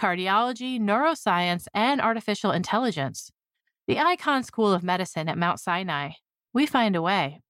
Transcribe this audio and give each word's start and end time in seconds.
cardiology, 0.00 0.80
neuroscience, 0.80 1.66
and 1.74 2.00
artificial 2.00 2.50
intelligence. 2.50 3.30
The 3.86 3.96
Icahn 3.96 4.44
School 4.44 4.72
of 4.72 4.82
Medicine 4.82 5.28
at 5.28 5.38
Mount 5.38 5.60
Sinai. 5.60 6.10
We 6.54 6.66
find 6.66 6.96
a 6.96 7.02
way. 7.02 7.40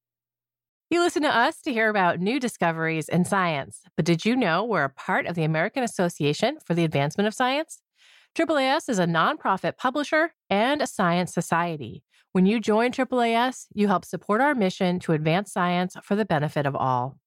You 0.91 1.01
listen 1.01 1.23
to 1.23 1.35
us 1.35 1.61
to 1.63 1.73
hear 1.73 1.89
about 1.89 2.21
new 2.21 2.39
discoveries 2.39 3.09
in 3.09 3.25
science, 3.25 3.81
but 3.97 4.05
did 4.05 4.27
you 4.27 4.37
know 4.37 4.63
we're 4.63 4.85
a 4.85 4.91
part 4.91 5.27
of 5.27 5.35
the 5.35 5.45
American 5.45 5.83
Association 5.83 6.59
for 6.65 6.75
the 6.75 6.85
Advancement 6.85 7.27
of 7.27 7.33
Science? 7.33 7.81
AAAS 8.35 8.89
is 8.89 8.99
a 8.99 9.07
nonprofit 9.07 9.77
publisher 9.77 10.35
and 10.51 10.83
a 10.83 10.87
science 10.87 11.33
society. 11.33 12.03
When 12.33 12.45
you 12.45 12.61
join 12.61 12.93
AAAS, 12.93 13.69
you 13.75 13.89
help 13.89 14.05
support 14.05 14.41
our 14.41 14.55
mission 14.55 14.99
to 15.01 15.13
advance 15.13 15.53
science 15.53 15.97
for 16.03 16.15
the 16.15 16.25
benefit 16.25 16.67
of 16.67 16.77
all. 16.77 17.19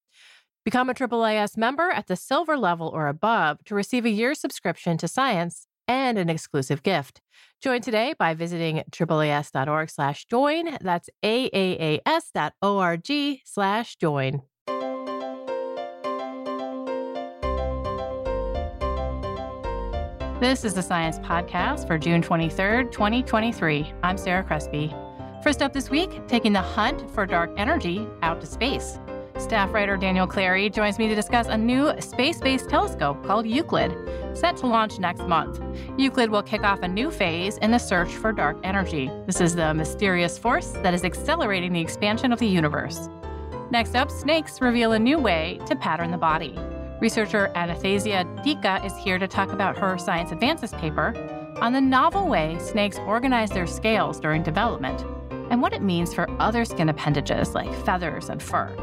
Become 0.66 0.90
a 0.90 0.96
AAAS 0.96 1.58
member 1.58 1.92
at 1.92 2.08
the 2.08 2.16
silver 2.16 2.58
level 2.58 2.88
or 2.88 3.08
above 3.08 3.64
to 3.66 3.76
receive 3.76 4.04
a 4.04 4.10
year's 4.10 4.40
subscription 4.40 4.98
to 4.98 5.08
science 5.08 5.68
and 5.88 6.18
an 6.18 6.28
exclusive 6.28 6.82
gift. 6.82 7.22
Join 7.62 7.82
today 7.82 8.16
by 8.18 8.34
visiting 8.34 8.82
AAAS.org 8.90 9.92
slash 9.92 10.26
join. 10.26 10.76
That's 10.82 11.08
AAAS.org 11.24 13.12
slash 13.46 13.96
join. 13.98 14.42
This 20.40 20.66
is 20.66 20.74
the 20.74 20.82
Science 20.82 21.20
Podcast 21.20 21.86
for 21.86 22.00
June 22.00 22.24
23rd, 22.24 22.92
2023. 22.92 23.94
I'm 24.02 24.18
Sarah 24.18 24.44
Crespi. 24.44 24.92
First 25.44 25.62
up 25.62 25.74
this 25.74 25.92
week, 25.92 26.28
taking 26.28 26.54
the 26.54 26.62
hunt 26.62 27.08
for 27.12 27.28
dark 27.28 27.52
energy 27.56 28.08
out 28.24 28.42
to 28.42 28.48
space. 28.48 28.98
Staff 29.38 29.74
writer 29.74 29.98
Daniel 29.98 30.26
Clery 30.26 30.72
joins 30.72 30.98
me 30.98 31.10
to 31.10 31.16
discuss 31.16 31.48
a 31.48 31.58
new 31.58 31.94
space 32.00 32.40
based 32.40 32.70
telescope 32.70 33.22
called 33.26 33.46
Euclid, 33.46 33.94
set 34.34 34.56
to 34.58 34.68
launch 34.68 34.98
next 34.98 35.28
month. 35.28 35.62
Euclid 35.98 36.30
will 36.30 36.42
kick 36.42 36.64
off 36.64 36.82
a 36.84 36.88
new 36.88 37.12
phase 37.12 37.58
in 37.58 37.70
the 37.72 37.78
search 37.78 38.10
for 38.10 38.32
dark 38.32 38.58
energy. 38.64 39.12
This 39.26 39.42
is 39.42 39.54
the 39.54 39.74
mysterious 39.74 40.38
force 40.38 40.72
that 40.84 40.94
is 40.94 41.04
accelerating 41.04 41.74
the 41.74 41.82
expansion 41.82 42.32
of 42.32 42.40
the 42.40 42.48
universe. 42.48 43.10
Next 43.72 43.96
up, 43.96 44.10
snakes 44.10 44.62
reveal 44.62 44.94
a 44.94 45.00
new 45.00 45.20
way 45.20 45.60
to 45.66 45.76
pattern 45.76 46.12
the 46.12 46.18
body. 46.18 46.58
Researcher 47.02 47.52
Athanasia 47.56 48.24
Tzika 48.38 48.86
is 48.86 48.96
here 48.96 49.20
to 49.20 49.28
talk 49.28 49.52
about 49.52 49.78
her 49.78 49.98
Science 49.98 50.32
Advances 50.32 50.72
paper 50.72 51.14
on 51.60 51.74
the 51.74 51.82
novel 51.82 52.28
way 52.28 52.58
snakes 52.60 53.00
organize 53.00 53.50
their 53.50 53.68
scales 53.68 54.18
during 54.20 54.44
development 54.44 55.04
and 55.52 55.62
what 55.62 55.74
it 55.74 55.82
means 55.82 56.14
for 56.14 56.30
other 56.40 56.64
skin 56.64 56.88
appendages 56.88 57.54
like 57.54 57.72
feathers 57.84 58.30
and 58.30 58.42
fur. 58.42 58.74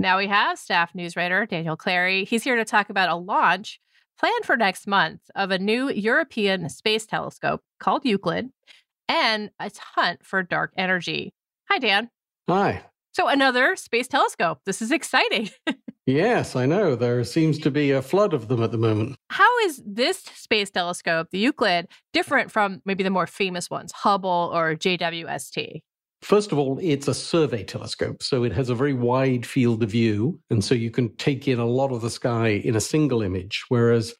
Now 0.00 0.16
we 0.16 0.28
have 0.28 0.58
staff 0.58 0.94
news 0.94 1.14
writer 1.14 1.44
Daniel 1.44 1.76
Clery. 1.76 2.26
He's 2.26 2.42
here 2.42 2.56
to 2.56 2.64
talk 2.64 2.88
about 2.88 3.10
a 3.10 3.16
launch 3.16 3.78
planned 4.18 4.46
for 4.46 4.56
next 4.56 4.86
month 4.86 5.20
of 5.34 5.50
a 5.50 5.58
new 5.58 5.90
European 5.90 6.70
space 6.70 7.04
telescope 7.04 7.60
called 7.78 8.06
Euclid 8.06 8.48
and 9.10 9.50
its 9.60 9.76
hunt 9.76 10.24
for 10.24 10.42
dark 10.42 10.72
energy. 10.74 11.34
Hi, 11.68 11.78
Dan. 11.78 12.08
Hi. 12.48 12.82
So, 13.12 13.28
another 13.28 13.76
space 13.76 14.08
telescope. 14.08 14.60
This 14.64 14.80
is 14.80 14.90
exciting. 14.90 15.50
yes, 16.06 16.56
I 16.56 16.64
know. 16.64 16.96
There 16.96 17.22
seems 17.22 17.58
to 17.58 17.70
be 17.70 17.90
a 17.90 18.00
flood 18.00 18.32
of 18.32 18.48
them 18.48 18.62
at 18.62 18.72
the 18.72 18.78
moment. 18.78 19.16
How 19.28 19.58
is 19.66 19.82
this 19.84 20.20
space 20.20 20.70
telescope, 20.70 21.28
the 21.30 21.38
Euclid, 21.38 21.88
different 22.14 22.50
from 22.50 22.80
maybe 22.86 23.04
the 23.04 23.10
more 23.10 23.26
famous 23.26 23.68
ones, 23.68 23.92
Hubble 23.92 24.50
or 24.54 24.76
JWST? 24.76 25.82
First 26.22 26.52
of 26.52 26.58
all, 26.58 26.78
it's 26.82 27.08
a 27.08 27.14
survey 27.14 27.64
telescope, 27.64 28.22
so 28.22 28.44
it 28.44 28.52
has 28.52 28.68
a 28.68 28.74
very 28.74 28.92
wide 28.92 29.46
field 29.46 29.82
of 29.82 29.90
view. 29.90 30.38
And 30.50 30.62
so 30.62 30.74
you 30.74 30.90
can 30.90 31.14
take 31.16 31.48
in 31.48 31.58
a 31.58 31.64
lot 31.64 31.92
of 31.92 32.02
the 32.02 32.10
sky 32.10 32.48
in 32.48 32.76
a 32.76 32.80
single 32.80 33.22
image, 33.22 33.64
whereas 33.68 34.14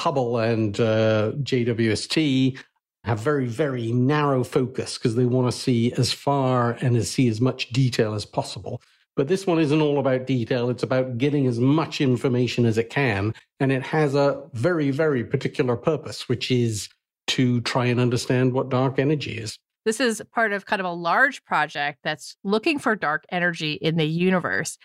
Hubble 0.00 0.38
and 0.38 0.80
uh, 0.80 1.32
JWST 1.42 2.58
have 3.04 3.20
very, 3.20 3.46
very 3.46 3.92
narrow 3.92 4.44
focus 4.44 4.96
because 4.96 5.14
they 5.14 5.26
want 5.26 5.52
to 5.52 5.56
see 5.56 5.92
as 5.92 6.12
far 6.12 6.72
and 6.80 6.96
as 6.96 7.10
see 7.10 7.28
as 7.28 7.40
much 7.40 7.68
detail 7.70 8.14
as 8.14 8.24
possible. 8.24 8.80
But 9.14 9.28
this 9.28 9.46
one 9.46 9.58
isn't 9.58 9.80
all 9.80 9.98
about 9.98 10.26
detail. 10.26 10.70
It's 10.70 10.82
about 10.82 11.18
getting 11.18 11.46
as 11.46 11.58
much 11.58 12.00
information 12.00 12.64
as 12.64 12.78
it 12.78 12.88
can. 12.88 13.34
And 13.60 13.70
it 13.70 13.82
has 13.82 14.14
a 14.14 14.42
very, 14.54 14.90
very 14.90 15.22
particular 15.22 15.76
purpose, 15.76 16.28
which 16.28 16.50
is 16.50 16.88
to 17.28 17.60
try 17.60 17.86
and 17.86 18.00
understand 18.00 18.52
what 18.54 18.70
dark 18.70 18.98
energy 18.98 19.32
is. 19.32 19.58
This 19.84 20.00
is 20.00 20.22
part 20.32 20.52
of 20.52 20.66
kind 20.66 20.80
of 20.80 20.86
a 20.86 20.92
large 20.92 21.44
project 21.44 21.98
that's 22.04 22.36
looking 22.44 22.78
for 22.78 22.94
dark 22.94 23.24
energy 23.30 23.72
in 23.72 23.96
the 23.96 24.06
universe. 24.06 24.78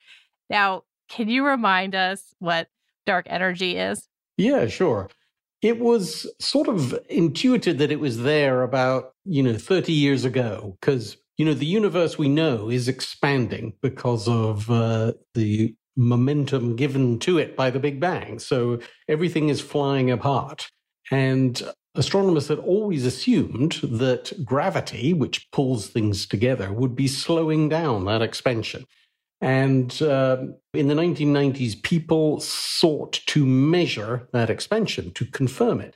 Now, 0.50 0.84
can 1.10 1.30
you 1.30 1.46
remind 1.46 1.96
us 1.96 2.34
what 2.40 2.68
dark 3.06 3.28
energy 3.30 3.78
is? 3.78 4.08
Yeah, 4.38 4.68
sure. 4.68 5.10
It 5.62 5.80
was 5.80 6.30
sort 6.40 6.68
of 6.68 6.98
intuited 7.10 7.80
that 7.80 7.92
it 7.92 8.00
was 8.00 8.20
there 8.20 8.64
about, 8.64 9.14
you 9.26 9.42
know, 9.42 9.58
30 9.58 9.92
years 9.92 10.26
ago 10.26 10.78
because, 10.80 11.18
you 11.38 11.46
know, 11.46 11.54
the 11.54 11.66
universe 11.66 12.18
we 12.18 12.30
know 12.30 12.70
is 12.70 12.88
expanding 12.88 13.74
because 13.82 14.28
of 14.28 14.70
uh, 14.70 15.14
the 15.34 15.76
momentum 15.96 16.76
given 16.76 17.18
to 17.20 17.40
it 17.40 17.56
by 17.56 17.72
the 17.72 17.80
Big 17.80 18.00
Bang. 18.00 18.38
So 18.38 18.80
everything 19.08 19.50
is 19.50 19.60
flying 19.60 20.12
apart. 20.12 20.70
And 21.10 21.60
astronomers 21.98 22.48
had 22.48 22.60
always 22.60 23.06
assumed 23.06 23.80
that 23.84 24.34
gravity, 24.44 25.14
which 25.14 25.50
pulls 25.52 25.88
things 25.88 26.26
together, 26.26 26.72
would 26.72 26.96
be 26.96 27.08
slowing 27.08 27.70
down 27.70 28.06
that 28.06 28.22
expansion. 28.22 28.86
And 29.42 30.02
uh, 30.02 30.38
in 30.74 30.88
the 30.88 30.96
1990s, 30.96 31.82
people 31.84 32.40
sought 32.40 33.22
to 33.28 33.46
measure 33.46 34.28
that 34.34 34.50
expansion 34.50 35.12
to 35.14 35.26
confirm 35.26 35.82
it. 35.82 35.96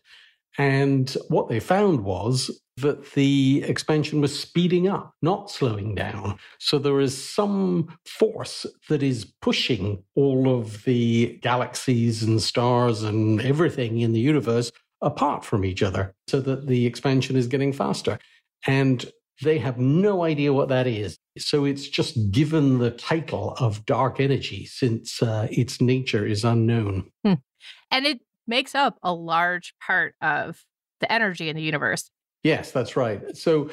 And 0.57 1.09
what 1.29 1.49
they 1.49 1.59
found 1.59 2.03
was 2.03 2.61
that 2.77 3.13
the 3.13 3.63
expansion 3.65 4.21
was 4.21 4.37
speeding 4.37 4.87
up, 4.87 5.13
not 5.21 5.49
slowing 5.49 5.95
down. 5.95 6.37
So 6.59 6.77
there 6.77 6.99
is 6.99 7.33
some 7.33 7.97
force 8.05 8.65
that 8.89 9.01
is 9.01 9.33
pushing 9.41 10.03
all 10.15 10.53
of 10.53 10.83
the 10.83 11.39
galaxies 11.41 12.21
and 12.23 12.41
stars 12.41 13.03
and 13.03 13.41
everything 13.41 13.99
in 13.99 14.13
the 14.13 14.19
universe 14.19 14.71
apart 15.01 15.43
from 15.43 15.65
each 15.65 15.81
other 15.81 16.13
so 16.27 16.39
that 16.41 16.67
the 16.67 16.85
expansion 16.85 17.35
is 17.35 17.47
getting 17.47 17.73
faster. 17.73 18.19
And 18.67 19.11
they 19.41 19.57
have 19.57 19.79
no 19.79 20.23
idea 20.23 20.53
what 20.53 20.69
that 20.69 20.85
is. 20.85 21.17
So 21.37 21.65
it's 21.65 21.87
just 21.87 22.31
given 22.31 22.77
the 22.77 22.91
title 22.91 23.55
of 23.59 23.85
dark 23.85 24.19
energy 24.19 24.65
since 24.65 25.21
uh, 25.21 25.47
its 25.49 25.81
nature 25.81 26.25
is 26.25 26.43
unknown. 26.43 27.11
Hmm. 27.25 27.33
And 27.89 28.05
it 28.05 28.21
makes 28.47 28.75
up 28.75 28.99
a 29.01 29.13
large 29.13 29.73
part 29.85 30.15
of 30.21 30.63
the 30.99 31.11
energy 31.11 31.49
in 31.49 31.55
the 31.55 31.61
universe. 31.61 32.11
Yes, 32.43 32.71
that's 32.71 32.95
right. 32.95 33.35
So 33.35 33.69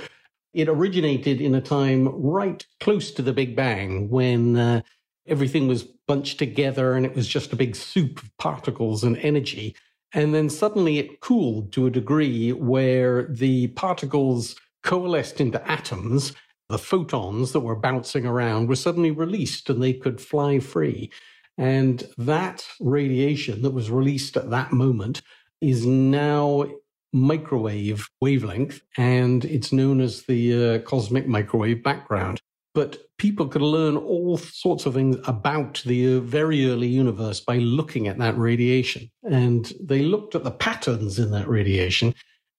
it 0.54 0.68
originated 0.68 1.40
in 1.40 1.54
a 1.54 1.60
time 1.60 2.08
right 2.08 2.64
close 2.80 3.10
to 3.12 3.22
the 3.22 3.32
Big 3.32 3.54
Bang 3.54 4.08
when 4.08 4.56
uh, 4.56 4.80
everything 5.26 5.68
was 5.68 5.82
bunched 5.82 6.38
together 6.38 6.94
and 6.94 7.04
it 7.04 7.14
was 7.14 7.28
just 7.28 7.52
a 7.52 7.56
big 7.56 7.76
soup 7.76 8.22
of 8.22 8.36
particles 8.38 9.04
and 9.04 9.16
energy. 9.18 9.76
And 10.12 10.34
then 10.34 10.48
suddenly 10.48 10.98
it 10.98 11.20
cooled 11.20 11.72
to 11.72 11.86
a 11.86 11.90
degree 11.90 12.52
where 12.52 13.26
the 13.26 13.68
particles 13.68 14.56
coalesced 14.82 15.40
into 15.40 15.66
atoms. 15.70 16.32
The 16.68 16.78
photons 16.78 17.52
that 17.52 17.60
were 17.60 17.76
bouncing 17.76 18.26
around 18.26 18.68
were 18.68 18.76
suddenly 18.76 19.10
released 19.10 19.68
and 19.70 19.82
they 19.82 19.92
could 19.92 20.20
fly 20.20 20.60
free. 20.60 21.10
And 21.56 22.06
that 22.16 22.66
radiation 22.80 23.62
that 23.62 23.72
was 23.72 23.90
released 23.90 24.36
at 24.36 24.50
that 24.50 24.72
moment 24.72 25.22
is 25.60 25.84
now 25.84 26.66
microwave 27.12 28.08
wavelength, 28.20 28.82
and 28.96 29.44
it's 29.46 29.72
known 29.72 30.00
as 30.00 30.22
the 30.24 30.76
uh, 30.76 30.78
cosmic 30.80 31.26
microwave 31.26 31.82
background 31.82 32.40
but 32.74 32.98
people 33.18 33.48
could 33.48 33.62
learn 33.62 33.96
all 33.96 34.36
sorts 34.36 34.86
of 34.86 34.94
things 34.94 35.16
about 35.26 35.82
the 35.84 36.18
very 36.20 36.70
early 36.70 36.86
universe 36.86 37.40
by 37.40 37.58
looking 37.58 38.08
at 38.08 38.18
that 38.18 38.38
radiation. 38.38 39.10
And 39.28 39.72
they 39.80 40.02
looked 40.02 40.34
at 40.34 40.44
the 40.44 40.50
patterns 40.50 41.18
in 41.18 41.30
that 41.32 41.48
radiation 41.48 42.14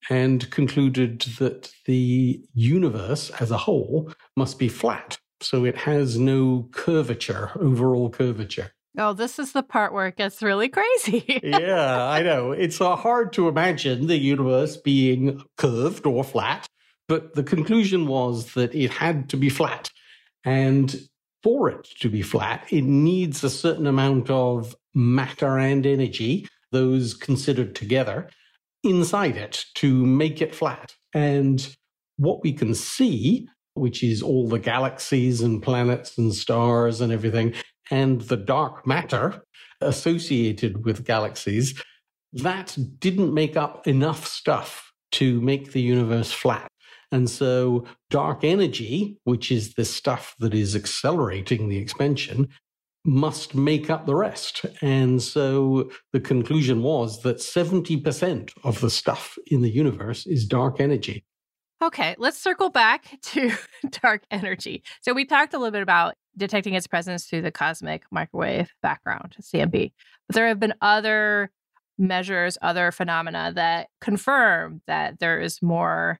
and 0.09 0.49
concluded 0.51 1.21
that 1.39 1.71
the 1.85 2.41
universe 2.53 3.29
as 3.39 3.51
a 3.51 3.57
whole 3.57 4.11
must 4.35 4.59
be 4.59 4.67
flat. 4.67 5.17
So 5.41 5.65
it 5.65 5.77
has 5.77 6.17
no 6.17 6.67
curvature, 6.71 7.51
overall 7.55 8.09
curvature. 8.09 8.71
Oh, 8.97 9.13
this 9.13 9.39
is 9.39 9.53
the 9.53 9.63
part 9.63 9.93
where 9.93 10.07
it 10.07 10.17
gets 10.17 10.41
really 10.41 10.67
crazy. 10.67 11.39
yeah, 11.43 12.07
I 12.07 12.23
know. 12.23 12.51
It's 12.51 12.81
uh, 12.81 12.95
hard 12.95 13.31
to 13.33 13.47
imagine 13.47 14.07
the 14.07 14.17
universe 14.17 14.77
being 14.77 15.41
curved 15.57 16.05
or 16.05 16.23
flat, 16.23 16.67
but 17.07 17.35
the 17.35 17.43
conclusion 17.43 18.07
was 18.07 18.53
that 18.53 18.73
it 18.75 18.91
had 18.91 19.29
to 19.29 19.37
be 19.37 19.49
flat. 19.49 19.89
And 20.45 20.95
for 21.43 21.69
it 21.69 21.87
to 21.99 22.09
be 22.09 22.21
flat, 22.21 22.65
it 22.69 22.83
needs 22.83 23.43
a 23.43 23.49
certain 23.49 23.87
amount 23.87 24.29
of 24.29 24.75
matter 24.93 25.57
and 25.57 25.85
energy, 25.85 26.47
those 26.71 27.13
considered 27.13 27.75
together, 27.75 28.29
inside 28.83 29.37
it 29.37 29.65
to 29.75 30.05
make 30.05 30.41
it 30.41 30.55
flat. 30.55 30.95
And 31.13 31.75
what 32.17 32.43
we 32.43 32.53
can 32.53 32.75
see, 32.75 33.47
which 33.73 34.03
is 34.03 34.21
all 34.21 34.47
the 34.47 34.59
galaxies 34.59 35.41
and 35.41 35.61
planets 35.63 36.17
and 36.17 36.33
stars 36.33 37.01
and 37.01 37.11
everything, 37.11 37.53
and 37.91 38.21
the 38.21 38.37
dark 38.37 38.85
matter 38.85 39.41
associated 39.81 40.85
with 40.85 41.05
galaxies, 41.05 41.81
that 42.33 42.77
didn't 42.99 43.33
make 43.33 43.57
up 43.57 43.87
enough 43.87 44.27
stuff 44.27 44.91
to 45.11 45.41
make 45.41 45.71
the 45.71 45.81
universe 45.81 46.31
flat. 46.31 46.67
And 47.11 47.29
so 47.29 47.85
dark 48.09 48.43
energy, 48.43 49.17
which 49.23 49.51
is 49.51 49.73
the 49.73 49.85
stuff 49.85 50.35
that 50.39 50.53
is 50.53 50.75
accelerating 50.75 51.69
the 51.69 51.77
expansion, 51.77 52.49
must 53.05 53.55
make 53.55 53.89
up 53.89 54.05
the 54.05 54.15
rest. 54.15 54.65
And 54.81 55.21
so 55.21 55.89
the 56.13 56.19
conclusion 56.19 56.83
was 56.83 57.21
that 57.23 57.37
70% 57.37 58.51
of 58.63 58.81
the 58.81 58.89
stuff 58.89 59.37
in 59.47 59.61
the 59.61 59.69
universe 59.69 60.27
is 60.27 60.45
dark 60.45 60.79
energy. 60.79 61.25
Okay, 61.81 62.15
let's 62.17 62.37
circle 62.37 62.69
back 62.69 63.17
to 63.21 63.51
dark 64.01 64.23
energy. 64.29 64.83
So 65.01 65.13
we 65.13 65.25
talked 65.25 65.53
a 65.53 65.57
little 65.57 65.71
bit 65.71 65.81
about 65.81 66.15
detecting 66.37 66.73
its 66.73 66.87
presence 66.87 67.25
through 67.25 67.41
the 67.41 67.51
cosmic 67.51 68.03
microwave 68.11 68.71
background, 68.81 69.35
CMB. 69.41 69.91
But 70.27 70.35
there 70.35 70.47
have 70.47 70.59
been 70.59 70.73
other 70.81 71.51
measures, 71.97 72.57
other 72.61 72.91
phenomena 72.91 73.51
that 73.55 73.87
confirm 74.01 74.81
that 74.87 75.19
there 75.19 75.39
is 75.39 75.61
more 75.61 76.19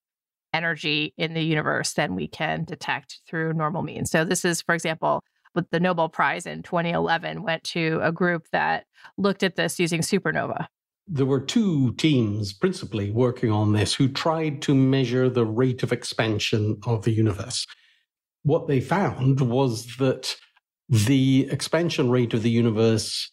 energy 0.54 1.14
in 1.18 1.34
the 1.34 1.44
universe 1.44 1.94
than 1.94 2.16
we 2.16 2.28
can 2.28 2.64
detect 2.64 3.22
through 3.28 3.54
normal 3.54 3.82
means. 3.82 4.10
So 4.10 4.24
this 4.24 4.46
is, 4.46 4.62
for 4.62 4.74
example, 4.76 5.24
with 5.56 5.70
the 5.72 5.80
Nobel 5.80 6.10
Prize 6.10 6.46
in 6.46 6.64
2011 6.64 7.44
went 7.44 7.64
to 7.66 8.00
a 8.02 8.12
group 8.12 8.48
that 8.52 8.86
looked 9.18 9.44
at 9.44 9.56
this 9.56 9.80
using 9.80 10.02
supernova. 10.02 10.68
There 11.08 11.26
were 11.26 11.40
two 11.40 11.94
teams 11.94 12.54
principally 12.54 13.10
working 13.10 13.52
on 13.52 13.74
this 13.74 13.94
who 13.96 14.08
tried 14.08 14.62
to 14.64 14.76
measure 14.76 15.28
the 15.28 15.46
rate 15.46 15.82
of 15.82 15.92
expansion 15.92 16.80
of 16.86 17.04
the 17.04 17.12
universe. 17.12 17.66
What 18.44 18.68
they 18.68 18.80
found 18.80 19.42
was 19.42 19.98
that 19.98 20.36
the 20.88 21.48
expansion 21.52 22.10
rate 22.10 22.34
of 22.34 22.44
the 22.44 22.50
universe 22.50 23.32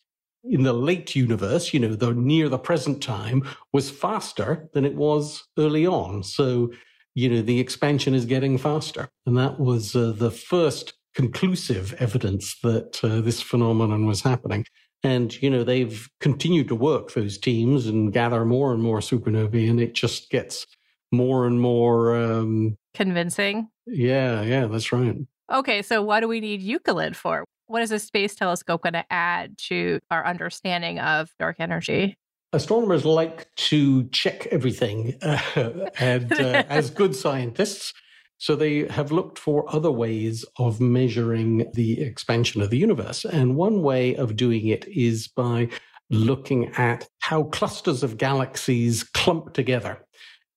in 0.49 0.63
the 0.63 0.73
late 0.73 1.15
universe, 1.15 1.75
you 1.75 1.81
know, 1.81 1.95
the 1.95 2.13
near 2.13 2.49
the 2.49 2.59
present 2.59 3.03
time, 3.03 3.43
was 3.73 3.91
faster 3.91 4.69
than 4.75 4.85
it 4.85 4.95
was 4.95 5.43
early 5.59 5.87
on. 5.87 6.23
So, 6.23 6.71
you 7.17 7.31
know, 7.31 7.41
the 7.41 7.59
expansion 7.59 8.15
is 8.15 8.27
getting 8.27 8.59
faster. 8.59 9.09
And 9.25 9.39
that 9.39 9.59
was 9.59 9.97
uh, 9.97 10.13
the 10.15 10.31
first 10.31 10.93
conclusive 11.15 11.95
evidence 11.95 12.57
that 12.63 13.03
uh, 13.03 13.23
this 13.23 13.41
phenomenon 13.41 14.07
was 14.07 14.21
happening. 14.21 14.67
And, 15.03 15.41
you 15.43 15.49
know, 15.49 15.65
they've 15.65 16.07
continued 16.21 16.69
to 16.69 16.75
work 16.75 17.15
those 17.15 17.39
teams 17.39 17.87
and 17.87 18.13
gather 18.13 18.45
more 18.45 18.75
and 18.75 18.83
more 18.83 18.99
supernovae, 18.99 19.71
and 19.71 19.81
it 19.81 19.95
just 19.95 20.31
gets 20.31 20.67
more 21.11 21.47
and 21.47 21.59
more 21.59 22.15
um, 22.15 22.77
convincing. 22.93 23.69
Yeah, 23.87 24.43
yeah, 24.43 24.67
that's 24.67 24.93
right. 24.93 25.17
Okay, 25.51 25.81
so 25.81 26.03
what 26.03 26.21
do 26.21 26.29
we 26.29 26.41
need 26.41 26.61
Euclid 26.61 27.17
for? 27.17 27.45
What 27.67 27.81
is 27.83 27.93
a 27.93 27.99
space 27.99 28.35
telescope 28.35 28.83
going 28.83 28.93
to 28.93 29.11
add 29.11 29.57
to 29.69 30.01
our 30.11 30.27
understanding 30.27 30.99
of 30.99 31.31
dark 31.39 31.57
energy? 31.61 32.19
Astronomers 32.53 33.05
like 33.05 33.49
to 33.57 34.05
check 34.09 34.47
everything, 34.47 35.15
uh, 35.23 35.91
and 35.99 36.33
uh, 36.33 36.65
as 36.69 36.91
good 36.91 37.15
scientists, 37.15 37.93
so 38.39 38.55
they 38.55 38.87
have 38.89 39.13
looked 39.13 39.39
for 39.39 39.65
other 39.75 39.91
ways 39.91 40.45
of 40.59 40.81
measuring 40.81 41.71
the 41.75 42.01
expansion 42.03 42.61
of 42.61 42.71
the 42.71 42.79
universe. 42.79 43.25
And 43.25 43.57
one 43.57 43.83
way 43.83 44.15
of 44.15 44.37
doing 44.37 44.67
it 44.67 44.87
is 44.89 45.27
by 45.27 45.69
looking 46.11 46.69
at 46.77 47.09
how 47.21 47.45
clusters 47.45 48.03
of 48.03 48.19
galaxies 48.19 49.03
clump 49.03 49.55
together. 49.55 50.05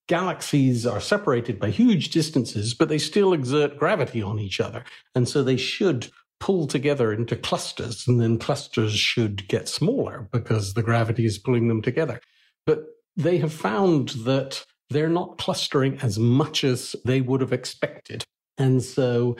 Galaxies 0.07 0.85
are 0.85 0.99
separated 0.99 1.59
by 1.59 1.69
huge 1.69 2.09
distances, 2.09 2.73
but 2.73 2.89
they 2.89 2.97
still 2.97 3.33
exert 3.33 3.77
gravity 3.77 4.21
on 4.21 4.39
each 4.39 4.59
other. 4.59 4.83
And 5.15 5.29
so 5.29 5.43
they 5.43 5.57
should 5.57 6.09
pull 6.39 6.67
together 6.67 7.11
into 7.11 7.35
clusters, 7.35 8.07
and 8.07 8.19
then 8.19 8.37
clusters 8.37 8.93
should 8.93 9.47
get 9.47 9.67
smaller 9.67 10.29
because 10.31 10.73
the 10.73 10.83
gravity 10.83 11.25
is 11.25 11.37
pulling 11.37 11.67
them 11.67 11.81
together. 11.81 12.19
But 12.65 12.85
they 13.15 13.37
have 13.39 13.53
found 13.53 14.09
that 14.25 14.63
they're 14.89 15.09
not 15.09 15.37
clustering 15.37 15.99
as 16.01 16.17
much 16.17 16.63
as 16.63 16.95
they 17.05 17.21
would 17.21 17.41
have 17.41 17.53
expected. 17.53 18.23
And 18.57 18.83
so 18.83 19.37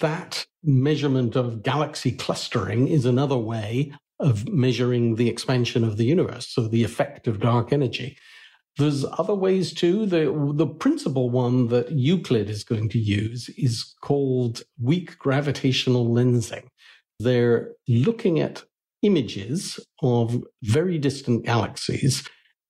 that 0.00 0.46
measurement 0.62 1.36
of 1.36 1.62
galaxy 1.62 2.12
clustering 2.12 2.88
is 2.88 3.04
another 3.04 3.36
way 3.36 3.92
of 4.20 4.48
measuring 4.48 5.14
the 5.14 5.28
expansion 5.28 5.84
of 5.84 5.96
the 5.96 6.04
universe, 6.04 6.48
so 6.48 6.66
the 6.66 6.84
effect 6.84 7.28
of 7.28 7.40
dark 7.40 7.72
energy. 7.72 8.16
There's 8.78 9.04
other 9.18 9.34
ways 9.34 9.72
too. 9.72 10.06
The, 10.06 10.52
the 10.54 10.66
principal 10.66 11.30
one 11.30 11.66
that 11.68 11.90
Euclid 11.90 12.48
is 12.48 12.62
going 12.62 12.88
to 12.90 12.98
use 12.98 13.48
is 13.50 13.94
called 14.00 14.62
weak 14.80 15.18
gravitational 15.18 16.06
lensing. 16.06 16.68
They're 17.18 17.72
looking 17.88 18.38
at 18.38 18.62
images 19.02 19.80
of 20.00 20.44
very 20.62 20.98
distant 20.98 21.44
galaxies 21.44 22.26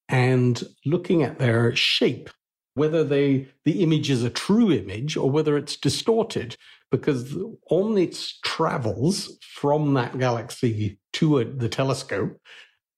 and 0.07 0.63
looking 0.85 1.21
at 1.21 1.37
their 1.37 1.75
shape, 1.75 2.31
whether 2.73 3.03
they 3.03 3.47
the 3.65 3.83
image 3.83 4.09
is 4.09 4.23
a 4.23 4.31
true 4.31 4.71
image 4.71 5.15
or 5.15 5.29
whether 5.29 5.57
it's 5.57 5.75
distorted, 5.77 6.55
because 6.89 7.35
on 7.69 7.97
its 7.97 8.39
travels 8.43 9.37
from 9.41 9.93
that 9.93 10.17
galaxy 10.17 10.99
to 11.13 11.39
a, 11.39 11.45
the 11.45 11.69
telescope, 11.69 12.37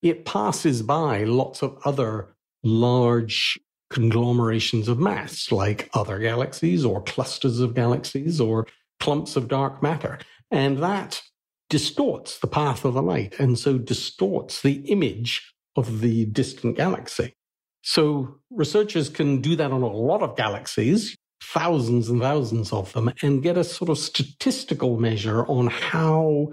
it 0.02 0.24
passes 0.24 0.82
by 0.82 1.26
lots 1.26 1.62
of 1.62 1.78
other 1.84 2.36
large 2.64 3.60
conglomerations 3.90 4.88
of 4.88 5.00
mass, 5.00 5.52
like 5.52 5.90
other 5.94 6.20
galaxies 6.20 6.86
or 6.86 7.04
clusters 7.04 7.60
of 7.60 7.76
galaxies 7.76 8.40
or 8.40 8.68
clumps 9.00 9.36
of 9.36 9.48
dark 9.48 9.84
matter. 9.84 10.20
And 10.50 10.78
that 10.80 11.22
distorts 11.70 12.40
the 12.40 12.48
path 12.48 12.84
of 12.86 12.94
the 12.94 13.02
light 13.02 13.40
and 13.40 13.58
so 13.58 13.78
distorts 13.78 14.62
the 14.62 14.82
image 14.92 15.54
of 15.76 16.02
the 16.02 16.26
distant 16.26 16.78
galaxy. 16.78 17.34
So 17.82 18.40
researchers 18.50 19.10
can 19.10 19.42
do 19.42 19.56
that 19.56 19.72
on 19.72 19.82
a 19.82 19.88
lot 19.88 20.22
of 20.22 20.36
galaxies, 20.36 21.16
thousands 21.42 22.10
and 22.10 22.22
thousands 22.22 22.72
of 22.72 22.94
them, 22.94 23.12
and 23.22 23.42
get 23.42 23.58
a 23.58 23.64
sort 23.64 23.90
of 23.90 23.98
statistical 23.98 25.00
measure 25.00 25.46
on 25.46 25.68
how 25.68 26.52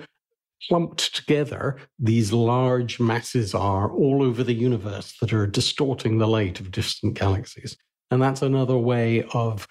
clumped 0.68 1.14
together 1.14 1.76
these 1.98 2.32
large 2.32 2.98
masses 2.98 3.54
are 3.54 3.90
all 3.90 4.22
over 4.22 4.42
the 4.42 4.54
universe 4.54 5.14
that 5.20 5.32
are 5.32 5.46
distorting 5.46 6.18
the 6.18 6.26
light 6.26 6.60
of 6.60 6.70
distant 6.70 7.14
galaxies. 7.14 7.76
And 8.10 8.22
that's 8.22 8.42
another 8.42 8.76
way 8.76 9.24
of 9.34 9.66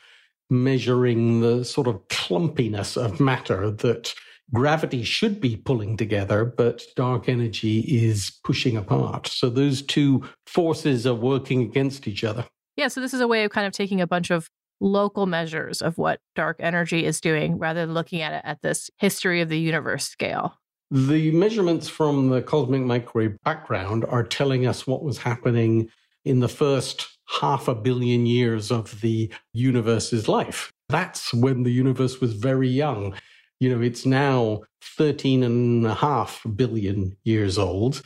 measuring 0.50 1.42
the 1.42 1.66
sort 1.66 1.88
of 1.88 2.08
clumpiness 2.08 2.96
of 2.96 3.20
matter 3.20 3.70
that 3.72 4.14
gravity 4.54 5.04
should 5.04 5.42
be 5.42 5.58
pulling 5.58 5.98
together, 5.98 6.46
but 6.46 6.84
dark 6.96 7.28
energy 7.28 7.80
is 7.80 8.32
pushing 8.44 8.78
apart. 8.78 9.28
So 9.28 9.50
those 9.50 9.82
two 9.82 10.24
forces 10.46 11.06
are 11.06 11.14
working 11.14 11.64
against 11.64 12.08
each 12.08 12.24
other. 12.24 12.46
Yeah, 12.78 12.88
so 12.88 13.02
this 13.02 13.14
is 13.14 13.22
a 13.22 13.28
way 13.28 13.44
of 13.44 13.52
kind 13.52 13.68
of 13.68 13.74
taking 13.74 14.00
a 14.00 14.08
bunch 14.08 14.30
of 14.30 14.50
local 14.80 15.26
measures 15.26 15.82
of 15.82 15.98
what 15.98 16.20
dark 16.36 16.58
energy 16.60 17.04
is 17.04 17.20
doing 17.20 17.58
rather 17.58 17.86
than 17.86 17.94
looking 17.94 18.22
at 18.22 18.34
it 18.34 18.42
at 18.44 18.62
this 18.62 18.90
history 18.98 19.42
of 19.42 19.50
the 19.50 19.60
universe 19.60 20.08
scale. 20.08 20.54
The 20.90 21.32
measurements 21.32 21.90
from 21.90 22.30
the 22.30 22.42
cosmic 22.42 22.82
microwave 22.82 23.36
background 23.44 24.06
are 24.08 24.24
telling 24.24 24.66
us 24.66 24.88
what 24.88 25.04
was 25.04 25.18
happening 25.18 25.90
in 26.24 26.40
the 26.40 26.48
first 26.48 27.18
half 27.42 27.68
a 27.68 27.76
billion 27.76 28.26
years 28.26 28.72
of 28.72 29.02
the 29.02 29.30
universe's 29.52 30.30
life. 30.30 30.72
That's 30.88 31.34
when 31.34 31.64
the 31.64 31.74
universe 31.74 32.22
was 32.22 32.34
very 32.34 32.70
young. 32.70 33.16
You 33.60 33.76
know, 33.76 33.82
it's 33.82 34.06
now 34.06 34.62
13 34.82 35.44
and 35.44 35.86
a 35.86 35.94
half 35.94 36.42
billion 36.56 37.18
years 37.26 37.58
old. 37.58 38.02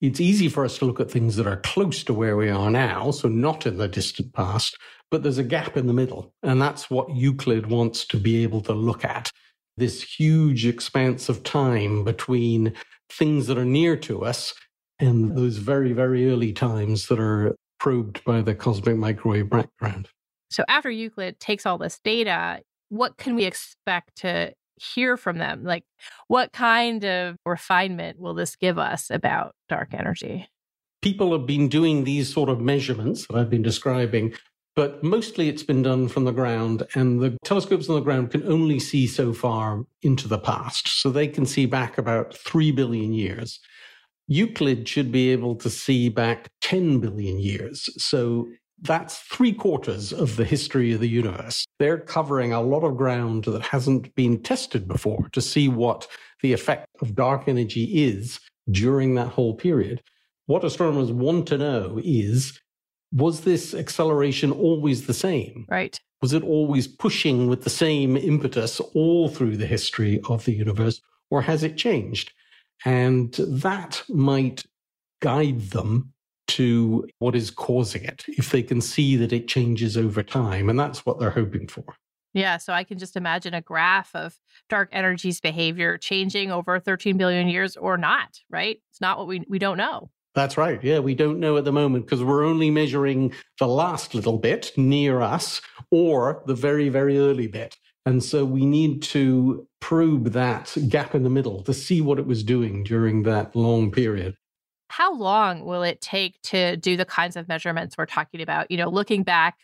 It's 0.00 0.20
easy 0.20 0.48
for 0.48 0.64
us 0.64 0.78
to 0.78 0.86
look 0.86 0.98
at 0.98 1.10
things 1.10 1.36
that 1.36 1.46
are 1.46 1.58
close 1.58 2.02
to 2.04 2.12
where 2.12 2.36
we 2.36 2.50
are 2.50 2.70
now, 2.70 3.12
so 3.12 3.28
not 3.28 3.64
in 3.64 3.76
the 3.76 3.86
distant 3.86 4.32
past, 4.32 4.76
but 5.08 5.22
there's 5.22 5.38
a 5.38 5.44
gap 5.44 5.76
in 5.76 5.86
the 5.86 5.92
middle. 5.92 6.34
And 6.42 6.60
that's 6.60 6.90
what 6.90 7.14
Euclid 7.14 7.66
wants 7.66 8.04
to 8.06 8.16
be 8.16 8.42
able 8.42 8.60
to 8.62 8.72
look 8.72 9.04
at 9.04 9.30
this 9.76 10.02
huge 10.02 10.66
expanse 10.66 11.28
of 11.28 11.42
time 11.42 12.04
between 12.04 12.74
things 13.10 13.46
that 13.46 13.58
are 13.58 13.64
near 13.64 13.96
to 13.96 14.24
us 14.24 14.54
and 14.98 15.36
those 15.36 15.56
very, 15.58 15.92
very 15.92 16.30
early 16.30 16.52
times 16.52 17.08
that 17.08 17.18
are 17.18 17.54
probed 17.80 18.24
by 18.24 18.40
the 18.40 18.54
cosmic 18.54 18.96
microwave 18.96 19.50
background. 19.50 20.08
So 20.50 20.64
after 20.68 20.90
Euclid 20.90 21.40
takes 21.40 21.66
all 21.66 21.78
this 21.78 21.98
data, 22.04 22.60
what 22.88 23.16
can 23.16 23.34
we 23.34 23.44
expect 23.44 24.16
to 24.18 24.52
hear 24.76 25.16
from 25.16 25.38
them? 25.38 25.64
Like, 25.64 25.84
what 26.28 26.52
kind 26.52 27.04
of 27.04 27.36
refinement 27.44 28.20
will 28.20 28.34
this 28.34 28.56
give 28.56 28.78
us 28.78 29.10
about 29.10 29.54
dark 29.68 29.92
energy? 29.92 30.48
People 31.02 31.32
have 31.32 31.46
been 31.46 31.68
doing 31.68 32.04
these 32.04 32.32
sort 32.32 32.48
of 32.48 32.60
measurements 32.60 33.26
that 33.26 33.36
I've 33.36 33.50
been 33.50 33.62
describing, 33.62 34.34
but 34.76 35.02
mostly 35.02 35.48
it's 35.48 35.62
been 35.62 35.82
done 35.82 36.08
from 36.08 36.24
the 36.24 36.32
ground, 36.32 36.86
and 36.94 37.20
the 37.20 37.36
telescopes 37.44 37.88
on 37.88 37.94
the 37.94 38.00
ground 38.00 38.30
can 38.30 38.42
only 38.44 38.78
see 38.78 39.06
so 39.06 39.32
far 39.32 39.84
into 40.02 40.26
the 40.28 40.38
past. 40.38 40.88
So 41.00 41.10
they 41.10 41.28
can 41.28 41.46
see 41.46 41.66
back 41.66 41.98
about 41.98 42.36
3 42.36 42.72
billion 42.72 43.12
years. 43.12 43.60
Euclid 44.26 44.88
should 44.88 45.12
be 45.12 45.30
able 45.30 45.54
to 45.56 45.70
see 45.70 46.08
back 46.08 46.48
10 46.62 46.98
billion 46.98 47.38
years. 47.38 47.88
So 48.02 48.48
that's 48.80 49.18
three 49.18 49.52
quarters 49.52 50.12
of 50.12 50.36
the 50.36 50.44
history 50.44 50.92
of 50.92 51.00
the 51.00 51.08
universe. 51.08 51.64
They're 51.78 51.98
covering 51.98 52.52
a 52.52 52.60
lot 52.60 52.84
of 52.84 52.96
ground 52.96 53.44
that 53.44 53.62
hasn't 53.62 54.14
been 54.14 54.42
tested 54.42 54.88
before 54.88 55.28
to 55.32 55.40
see 55.40 55.68
what 55.68 56.06
the 56.42 56.52
effect 56.52 56.86
of 57.00 57.14
dark 57.14 57.48
energy 57.48 57.84
is 58.04 58.40
during 58.70 59.14
that 59.14 59.28
whole 59.28 59.54
period. 59.54 60.02
What 60.46 60.64
astronomers 60.64 61.12
want 61.12 61.46
to 61.48 61.58
know 61.58 62.00
is 62.02 62.60
was 63.14 63.42
this 63.42 63.74
acceleration 63.74 64.50
always 64.50 65.06
the 65.06 65.14
same? 65.14 65.66
Right. 65.68 65.98
Was 66.20 66.32
it 66.32 66.42
always 66.42 66.88
pushing 66.88 67.48
with 67.48 67.62
the 67.62 67.70
same 67.70 68.16
impetus 68.16 68.80
all 68.80 69.28
through 69.28 69.56
the 69.56 69.66
history 69.66 70.20
of 70.28 70.44
the 70.44 70.52
universe, 70.52 71.00
or 71.30 71.42
has 71.42 71.62
it 71.62 71.76
changed? 71.76 72.32
And 72.84 73.32
that 73.34 74.02
might 74.08 74.64
guide 75.20 75.70
them 75.70 76.12
to 76.46 77.06
what 77.20 77.34
is 77.34 77.50
causing 77.50 78.04
it 78.04 78.24
if 78.28 78.50
they 78.50 78.62
can 78.62 78.80
see 78.80 79.16
that 79.16 79.32
it 79.32 79.48
changes 79.48 79.96
over 79.96 80.22
time. 80.22 80.68
And 80.68 80.78
that's 80.78 81.06
what 81.06 81.18
they're 81.18 81.30
hoping 81.30 81.68
for. 81.68 81.84
Yeah, 82.34 82.56
so 82.56 82.72
I 82.72 82.82
can 82.82 82.98
just 82.98 83.16
imagine 83.16 83.54
a 83.54 83.60
graph 83.60 84.14
of 84.14 84.36
dark 84.68 84.88
energy's 84.92 85.40
behavior 85.40 85.96
changing 85.96 86.50
over 86.50 86.80
13 86.80 87.16
billion 87.16 87.48
years 87.48 87.76
or 87.76 87.96
not, 87.96 88.40
right? 88.50 88.80
It's 88.90 89.00
not 89.00 89.18
what 89.18 89.28
we 89.28 89.44
we 89.48 89.60
don't 89.60 89.78
know. 89.78 90.10
That's 90.34 90.56
right. 90.56 90.82
Yeah, 90.82 90.98
we 90.98 91.14
don't 91.14 91.38
know 91.38 91.56
at 91.56 91.64
the 91.64 91.72
moment 91.72 92.06
because 92.06 92.22
we're 92.22 92.44
only 92.44 92.70
measuring 92.70 93.32
the 93.58 93.68
last 93.68 94.14
little 94.14 94.38
bit 94.38 94.72
near 94.76 95.20
us 95.20 95.60
or 95.90 96.42
the 96.46 96.54
very, 96.54 96.88
very 96.88 97.18
early 97.18 97.46
bit. 97.46 97.76
And 98.06 98.22
so 98.22 98.44
we 98.44 98.66
need 98.66 99.02
to 99.02 99.66
probe 99.80 100.32
that 100.32 100.76
gap 100.88 101.14
in 101.14 101.22
the 101.22 101.30
middle 101.30 101.62
to 101.62 101.72
see 101.72 102.00
what 102.00 102.18
it 102.18 102.26
was 102.26 102.42
doing 102.42 102.82
during 102.82 103.22
that 103.22 103.54
long 103.54 103.90
period. 103.90 104.36
How 104.90 105.14
long 105.14 105.64
will 105.64 105.82
it 105.82 106.00
take 106.00 106.40
to 106.42 106.76
do 106.76 106.96
the 106.96 107.04
kinds 107.04 107.36
of 107.36 107.48
measurements 107.48 107.96
we're 107.96 108.06
talking 108.06 108.40
about? 108.42 108.70
You 108.70 108.76
know, 108.76 108.90
looking 108.90 109.22
back 109.22 109.56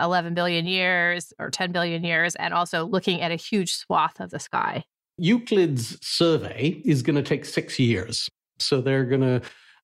11 0.00 0.34
billion 0.34 0.66
years 0.66 1.32
or 1.38 1.50
10 1.50 1.72
billion 1.72 2.02
years, 2.04 2.34
and 2.36 2.54
also 2.54 2.86
looking 2.86 3.20
at 3.20 3.30
a 3.30 3.36
huge 3.36 3.74
swath 3.74 4.20
of 4.20 4.30
the 4.30 4.38
sky. 4.38 4.84
Euclid's 5.18 5.98
survey 6.04 6.80
is 6.84 7.02
going 7.02 7.16
to 7.16 7.22
take 7.22 7.44
six 7.44 7.78
years. 7.78 8.28
So 8.58 8.80
they're 8.80 9.04
going 9.04 9.20
to 9.20 9.42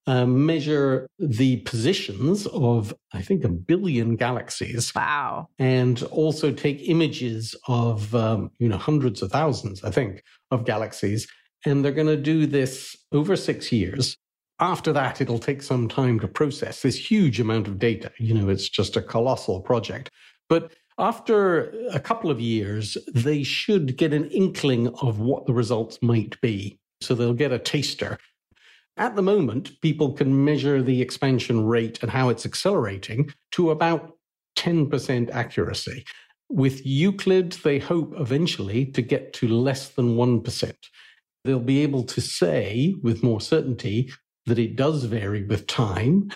uh, 0.08 0.24
measure 0.24 1.06
the 1.18 1.58
positions 1.58 2.46
of, 2.46 2.94
I 3.12 3.20
think, 3.20 3.44
a 3.44 3.48
billion 3.50 4.16
galaxies. 4.16 4.94
Wow. 4.94 5.48
And 5.58 6.02
also 6.04 6.50
take 6.50 6.88
images 6.88 7.54
of, 7.68 8.14
um, 8.14 8.50
you 8.58 8.70
know, 8.70 8.78
hundreds 8.78 9.20
of 9.20 9.30
thousands, 9.30 9.84
I 9.84 9.90
think, 9.90 10.22
of 10.50 10.64
galaxies. 10.64 11.28
And 11.66 11.84
they're 11.84 11.92
going 11.92 12.06
to 12.06 12.16
do 12.16 12.46
this 12.46 12.96
over 13.12 13.36
six 13.36 13.70
years. 13.70 14.16
After 14.60 14.94
that, 14.94 15.20
it'll 15.20 15.38
take 15.38 15.62
some 15.62 15.88
time 15.88 16.18
to 16.20 16.26
process 16.26 16.80
this 16.80 16.96
huge 16.96 17.38
amount 17.38 17.68
of 17.68 17.78
data. 17.78 18.10
You 18.18 18.32
know, 18.32 18.48
it's 18.48 18.70
just 18.70 18.96
a 18.96 19.02
colossal 19.02 19.60
project. 19.60 20.08
But 20.48 20.72
after 20.98 21.70
a 21.92 22.00
couple 22.00 22.30
of 22.30 22.40
years, 22.40 22.96
they 23.12 23.42
should 23.42 23.98
get 23.98 24.14
an 24.14 24.30
inkling 24.30 24.88
of 25.02 25.20
what 25.20 25.44
the 25.44 25.52
results 25.52 25.98
might 26.00 26.40
be. 26.40 26.78
So 27.02 27.14
they'll 27.14 27.34
get 27.34 27.52
a 27.52 27.58
taster 27.58 28.18
at 28.98 29.16
the 29.16 29.22
moment, 29.22 29.80
people 29.80 30.12
can 30.12 30.44
measure 30.44 30.82
the 30.82 31.00
expansion 31.00 31.64
rate 31.66 31.98
and 32.02 32.10
how 32.10 32.28
it's 32.28 32.44
accelerating 32.44 33.32
to 33.52 33.70
about 33.70 34.16
10% 34.56 35.30
accuracy. 35.30 36.04
With 36.50 36.84
Euclid, 36.84 37.52
they 37.52 37.78
hope 37.78 38.14
eventually 38.18 38.86
to 38.86 39.02
get 39.02 39.32
to 39.34 39.48
less 39.48 39.90
than 39.90 40.16
1%. 40.16 40.74
They'll 41.44 41.60
be 41.60 41.82
able 41.82 42.02
to 42.04 42.20
say 42.20 42.96
with 43.02 43.22
more 43.22 43.40
certainty 43.40 44.10
that 44.46 44.58
it 44.58 44.76
does 44.76 45.04
vary 45.04 45.44
with 45.44 45.66
time, 45.66 46.30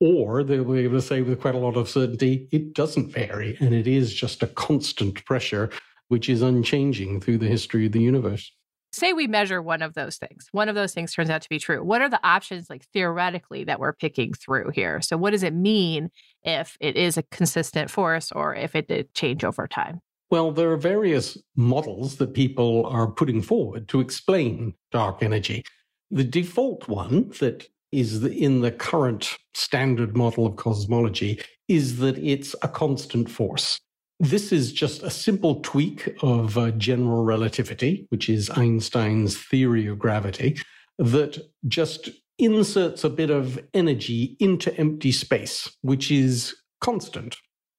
or 0.00 0.42
they'll 0.42 0.64
be 0.64 0.80
able 0.80 0.98
to 0.98 1.06
say 1.06 1.22
with 1.22 1.40
quite 1.40 1.54
a 1.54 1.58
lot 1.58 1.76
of 1.76 1.88
certainty 1.88 2.48
it 2.50 2.72
doesn't 2.72 3.12
vary 3.12 3.56
and 3.60 3.74
it 3.74 3.86
is 3.86 4.12
just 4.14 4.42
a 4.42 4.46
constant 4.46 5.24
pressure 5.26 5.70
which 6.08 6.28
is 6.28 6.42
unchanging 6.42 7.20
through 7.20 7.38
the 7.38 7.46
history 7.46 7.86
of 7.86 7.92
the 7.92 8.00
universe 8.00 8.50
say 8.92 9.12
we 9.12 9.26
measure 9.26 9.62
one 9.62 9.82
of 9.82 9.94
those 9.94 10.16
things 10.16 10.48
one 10.52 10.68
of 10.68 10.74
those 10.74 10.92
things 10.92 11.12
turns 11.12 11.30
out 11.30 11.42
to 11.42 11.48
be 11.48 11.58
true 11.58 11.82
what 11.82 12.02
are 12.02 12.08
the 12.08 12.24
options 12.26 12.68
like 12.68 12.84
theoretically 12.92 13.64
that 13.64 13.80
we're 13.80 13.92
picking 13.92 14.32
through 14.32 14.70
here? 14.70 15.00
So 15.00 15.16
what 15.16 15.30
does 15.30 15.42
it 15.42 15.54
mean 15.54 16.10
if 16.42 16.76
it 16.80 16.96
is 16.96 17.16
a 17.16 17.22
consistent 17.24 17.90
force 17.90 18.32
or 18.32 18.54
if 18.54 18.74
it 18.74 18.88
did 18.88 19.12
change 19.14 19.44
over 19.44 19.66
time? 19.66 20.00
Well 20.30 20.52
there 20.52 20.70
are 20.70 20.76
various 20.76 21.38
models 21.56 22.16
that 22.16 22.34
people 22.34 22.86
are 22.86 23.10
putting 23.10 23.42
forward 23.42 23.88
to 23.88 24.00
explain 24.00 24.74
dark 24.90 25.22
energy. 25.22 25.64
The 26.10 26.24
default 26.24 26.88
one 26.88 27.30
that 27.40 27.66
is 27.92 28.24
in 28.24 28.60
the 28.60 28.70
current 28.70 29.36
standard 29.54 30.16
model 30.16 30.46
of 30.46 30.56
cosmology 30.56 31.40
is 31.68 31.98
that 31.98 32.18
it's 32.18 32.54
a 32.62 32.68
constant 32.68 33.30
force 33.30 33.80
this 34.20 34.52
is 34.52 34.70
just 34.72 35.02
a 35.02 35.10
simple 35.10 35.60
tweak 35.62 36.14
of 36.22 36.58
uh, 36.58 36.70
general 36.72 37.24
relativity, 37.24 38.06
which 38.10 38.28
is 38.28 38.50
Einstein's 38.50 39.36
theory 39.36 39.86
of 39.86 39.98
gravity, 39.98 40.58
that 40.98 41.38
just 41.66 42.10
inserts 42.38 43.02
a 43.02 43.10
bit 43.10 43.30
of 43.30 43.58
energy 43.72 44.36
into 44.38 44.76
empty 44.76 45.10
space, 45.10 45.74
which 45.80 46.10
is 46.10 46.54
constant. 46.82 47.38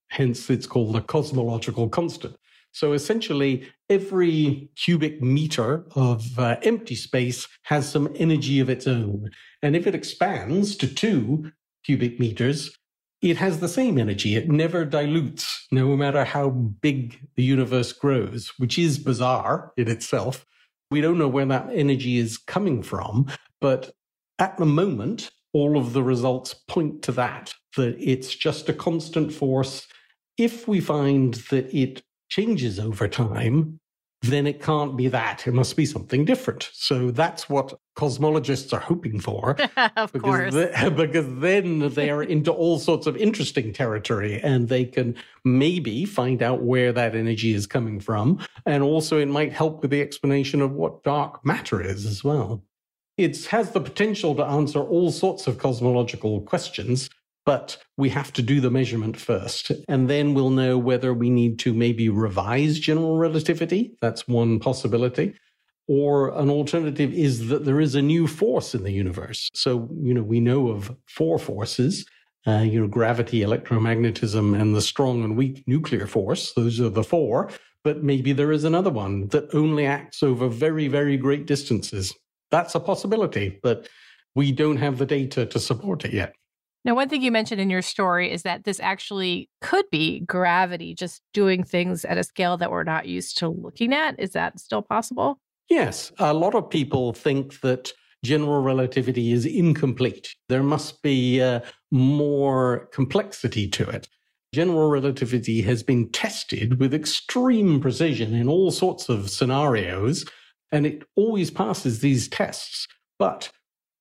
Hence, 0.09 0.49
it's 0.49 0.65
called 0.65 0.95
a 0.95 1.01
cosmological 1.01 1.87
constant. 1.89 2.35
So 2.71 2.93
essentially, 2.93 3.69
every 3.89 4.71
cubic 4.75 5.21
meter 5.21 5.85
of 5.95 6.39
uh, 6.39 6.57
empty 6.63 6.95
space 6.95 7.47
has 7.63 7.87
some 7.87 8.11
energy 8.15 8.59
of 8.59 8.69
its 8.69 8.87
own. 8.87 9.29
And 9.61 9.75
if 9.75 9.85
it 9.85 9.93
expands 9.93 10.75
to 10.77 10.87
two 10.87 11.51
cubic 11.83 12.19
meters, 12.19 12.75
it 13.21 13.37
has 13.37 13.59
the 13.59 13.67
same 13.67 13.97
energy. 13.97 14.35
It 14.35 14.49
never 14.49 14.83
dilutes, 14.83 15.67
no 15.71 15.95
matter 15.95 16.23
how 16.23 16.49
big 16.49 17.19
the 17.35 17.43
universe 17.43 17.93
grows, 17.93 18.51
which 18.57 18.79
is 18.79 18.97
bizarre 18.97 19.71
in 19.77 19.87
itself. 19.87 20.45
We 20.89 21.01
don't 21.01 21.19
know 21.19 21.27
where 21.27 21.45
that 21.45 21.69
energy 21.71 22.17
is 22.17 22.37
coming 22.37 22.81
from, 22.81 23.27
but 23.59 23.91
at 24.39 24.57
the 24.57 24.65
moment, 24.65 25.29
all 25.53 25.77
of 25.77 25.93
the 25.93 26.01
results 26.01 26.53
point 26.53 27.03
to 27.03 27.11
that, 27.13 27.53
that 27.77 27.95
it's 27.99 28.33
just 28.33 28.69
a 28.69 28.73
constant 28.73 29.31
force. 29.31 29.87
If 30.37 30.67
we 30.67 30.79
find 30.79 31.35
that 31.51 31.73
it 31.75 32.01
changes 32.29 32.79
over 32.79 33.07
time, 33.07 33.79
then 34.21 34.45
it 34.45 34.61
can't 34.61 34.95
be 34.95 35.07
that. 35.07 35.47
It 35.47 35.53
must 35.53 35.75
be 35.75 35.85
something 35.85 36.25
different. 36.25 36.69
So 36.73 37.09
that's 37.09 37.49
what 37.49 37.79
cosmologists 37.95 38.71
are 38.71 38.79
hoping 38.79 39.19
for. 39.19 39.51
of 39.97 40.11
because 40.11 40.21
course. 40.21 40.53
The, 40.53 40.93
because 40.95 41.25
then 41.39 41.89
they 41.89 42.09
are 42.09 42.23
into 42.35 42.51
all 42.51 42.77
sorts 42.77 43.07
of 43.07 43.17
interesting 43.17 43.73
territory 43.73 44.39
and 44.41 44.69
they 44.69 44.85
can 44.85 45.15
maybe 45.43 46.05
find 46.05 46.43
out 46.43 46.61
where 46.61 46.93
that 46.93 47.15
energy 47.15 47.53
is 47.53 47.65
coming 47.65 47.99
from. 47.99 48.39
And 48.65 48.83
also, 48.83 49.17
it 49.17 49.27
might 49.27 49.53
help 49.53 49.81
with 49.81 49.91
the 49.91 50.01
explanation 50.01 50.61
of 50.61 50.71
what 50.73 51.03
dark 51.03 51.43
matter 51.43 51.81
is 51.81 52.05
as 52.05 52.23
well. 52.23 52.63
It 53.17 53.43
has 53.47 53.71
the 53.71 53.81
potential 53.81 54.35
to 54.35 54.45
answer 54.45 54.79
all 54.79 55.11
sorts 55.11 55.47
of 55.47 55.57
cosmological 55.57 56.41
questions 56.41 57.09
but 57.45 57.77
we 57.97 58.09
have 58.09 58.31
to 58.33 58.41
do 58.41 58.61
the 58.61 58.71
measurement 58.71 59.17
first. 59.17 59.71
And 59.87 60.09
then 60.09 60.33
we'll 60.33 60.51
know 60.51 60.77
whether 60.77 61.13
we 61.13 61.29
need 61.29 61.59
to 61.59 61.73
maybe 61.73 62.09
revise 62.09 62.79
general 62.79 63.17
relativity. 63.17 63.93
That's 64.01 64.27
one 64.27 64.59
possibility. 64.59 65.33
Or 65.87 66.37
an 66.37 66.49
alternative 66.49 67.11
is 67.11 67.47
that 67.47 67.65
there 67.65 67.81
is 67.81 67.95
a 67.95 68.01
new 68.01 68.27
force 68.27 68.75
in 68.75 68.83
the 68.83 68.91
universe. 68.91 69.49
So, 69.53 69.89
you 70.01 70.13
know, 70.13 70.23
we 70.23 70.39
know 70.39 70.69
of 70.69 70.95
four 71.07 71.39
forces. 71.39 72.05
Uh, 72.47 72.61
you 72.61 72.81
know, 72.81 72.87
gravity, 72.87 73.41
electromagnetism, 73.41 74.59
and 74.59 74.75
the 74.75 74.81
strong 74.81 75.23
and 75.23 75.37
weak 75.37 75.63
nuclear 75.67 76.07
force. 76.07 76.53
Those 76.53 76.81
are 76.81 76.89
the 76.89 77.03
four. 77.03 77.51
But 77.83 78.03
maybe 78.03 78.33
there 78.33 78.51
is 78.51 78.63
another 78.63 78.89
one 78.89 79.27
that 79.27 79.53
only 79.53 79.85
acts 79.85 80.23
over 80.23 80.47
very, 80.47 80.87
very 80.87 81.17
great 81.17 81.45
distances. 81.45 82.15
That's 82.49 82.73
a 82.73 82.79
possibility, 82.79 83.59
but 83.61 83.87
we 84.33 84.51
don't 84.51 84.77
have 84.77 84.97
the 84.97 85.05
data 85.05 85.45
to 85.45 85.59
support 85.59 86.03
it 86.03 86.13
yet. 86.13 86.33
Now, 86.83 86.95
one 86.95 87.09
thing 87.09 87.21
you 87.21 87.31
mentioned 87.31 87.61
in 87.61 87.69
your 87.69 87.83
story 87.83 88.31
is 88.31 88.41
that 88.41 88.63
this 88.63 88.79
actually 88.79 89.49
could 89.61 89.85
be 89.91 90.21
gravity 90.21 90.95
just 90.95 91.21
doing 91.33 91.63
things 91.63 92.03
at 92.05 92.17
a 92.17 92.23
scale 92.23 92.57
that 92.57 92.71
we're 92.71 92.83
not 92.83 93.07
used 93.07 93.37
to 93.37 93.49
looking 93.49 93.93
at. 93.93 94.19
Is 94.19 94.31
that 94.31 94.59
still 94.59 94.81
possible? 94.81 95.39
Yes. 95.69 96.11
A 96.17 96.33
lot 96.33 96.55
of 96.55 96.69
people 96.69 97.13
think 97.13 97.61
that 97.61 97.93
general 98.25 98.61
relativity 98.61 99.31
is 99.31 99.45
incomplete. 99.45 100.35
There 100.49 100.63
must 100.63 101.01
be 101.03 101.41
uh, 101.41 101.61
more 101.91 102.89
complexity 102.91 103.67
to 103.69 103.87
it. 103.89 104.07
general 104.53 104.89
relativity 104.89 105.61
has 105.61 105.81
been 105.81 106.09
tested 106.09 106.79
with 106.79 106.93
extreme 106.93 107.79
precision 107.79 108.33
in 108.33 108.49
all 108.49 108.71
sorts 108.71 109.07
of 109.07 109.29
scenarios, 109.29 110.25
and 110.71 110.85
it 110.85 111.03
always 111.15 111.49
passes 111.49 111.99
these 111.99 112.27
tests. 112.27 112.87
But 113.17 113.49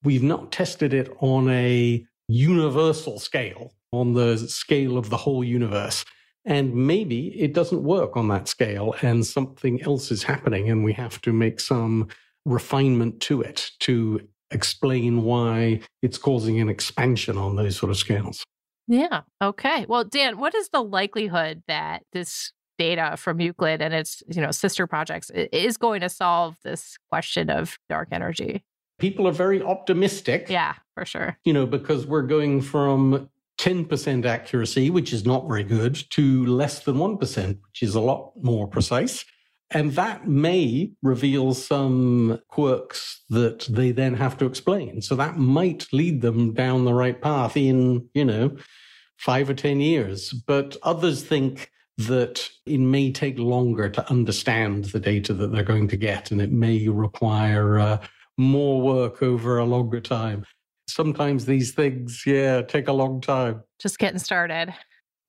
we've 0.02 0.22
not 0.22 0.50
tested 0.50 0.92
it 0.92 1.10
on 1.20 1.48
a 1.50 2.04
universal 2.30 3.18
scale, 3.18 3.74
on 3.92 4.14
the 4.14 4.38
scale 4.38 4.96
of 4.96 5.10
the 5.10 5.16
whole 5.16 5.42
universe. 5.42 6.04
And 6.44 6.74
maybe 6.74 7.28
it 7.38 7.52
doesn't 7.52 7.82
work 7.82 8.16
on 8.16 8.28
that 8.28 8.48
scale, 8.48 8.94
and 9.02 9.26
something 9.26 9.82
else 9.82 10.10
is 10.10 10.22
happening, 10.22 10.70
and 10.70 10.84
we 10.84 10.92
have 10.94 11.20
to 11.22 11.32
make 11.32 11.60
some 11.60 12.08
refinement 12.46 13.20
to 13.20 13.42
it 13.42 13.70
to 13.80 14.26
explain 14.50 15.22
why 15.22 15.80
it's 16.02 16.18
causing 16.18 16.58
an 16.58 16.68
expansion 16.68 17.36
on 17.36 17.56
those 17.56 17.76
sort 17.76 17.90
of 17.90 17.98
scales. 17.98 18.42
Yeah. 18.88 19.20
Okay. 19.40 19.84
Well, 19.86 20.04
Dan, 20.04 20.38
what 20.38 20.54
is 20.54 20.70
the 20.70 20.82
likelihood 20.82 21.62
that 21.68 22.02
this 22.12 22.52
data 22.78 23.16
from 23.16 23.40
Euclid 23.40 23.82
and 23.82 23.92
its, 23.92 24.22
you 24.26 24.40
know, 24.40 24.50
sister 24.50 24.86
projects 24.86 25.30
is 25.30 25.76
going 25.76 26.00
to 26.00 26.08
solve 26.08 26.56
this 26.64 26.96
question 27.10 27.50
of 27.50 27.78
dark 27.88 28.08
energy? 28.10 28.64
People 28.98 29.28
are 29.28 29.32
very 29.32 29.62
optimistic. 29.62 30.46
Yeah, 30.48 30.74
for 31.00 31.06
sure. 31.06 31.38
You 31.44 31.54
know, 31.54 31.64
because 31.64 32.06
we're 32.06 32.22
going 32.22 32.60
from 32.60 33.30
10% 33.58 34.26
accuracy, 34.26 34.90
which 34.90 35.14
is 35.14 35.24
not 35.24 35.48
very 35.48 35.64
good, 35.64 35.94
to 36.10 36.44
less 36.44 36.80
than 36.80 36.96
1%, 36.96 37.48
which 37.48 37.82
is 37.82 37.94
a 37.94 38.00
lot 38.00 38.32
more 38.42 38.66
precise. 38.66 39.24
And 39.70 39.92
that 39.92 40.28
may 40.28 40.92
reveal 41.02 41.54
some 41.54 42.40
quirks 42.48 43.22
that 43.30 43.60
they 43.60 43.92
then 43.92 44.14
have 44.14 44.36
to 44.38 44.44
explain. 44.44 45.00
So 45.00 45.14
that 45.16 45.38
might 45.38 45.86
lead 45.90 46.20
them 46.20 46.52
down 46.52 46.84
the 46.84 46.92
right 46.92 47.18
path 47.20 47.56
in, 47.56 48.08
you 48.12 48.24
know, 48.26 48.56
five 49.16 49.48
or 49.48 49.54
10 49.54 49.80
years. 49.80 50.32
But 50.32 50.76
others 50.82 51.22
think 51.22 51.70
that 51.96 52.46
it 52.66 52.78
may 52.78 53.10
take 53.10 53.38
longer 53.38 53.88
to 53.88 54.10
understand 54.10 54.86
the 54.86 55.00
data 55.00 55.32
that 55.32 55.52
they're 55.52 55.62
going 55.62 55.88
to 55.88 55.96
get, 55.96 56.30
and 56.30 56.42
it 56.42 56.50
may 56.50 56.88
require 56.88 57.78
uh, 57.78 57.98
more 58.36 58.80
work 58.82 59.22
over 59.22 59.58
a 59.58 59.64
longer 59.64 60.00
time. 60.00 60.44
Sometimes 60.92 61.46
these 61.46 61.72
things, 61.72 62.24
yeah, 62.26 62.62
take 62.62 62.88
a 62.88 62.92
long 62.92 63.20
time. 63.20 63.62
Just 63.80 63.98
getting 63.98 64.18
started. 64.18 64.74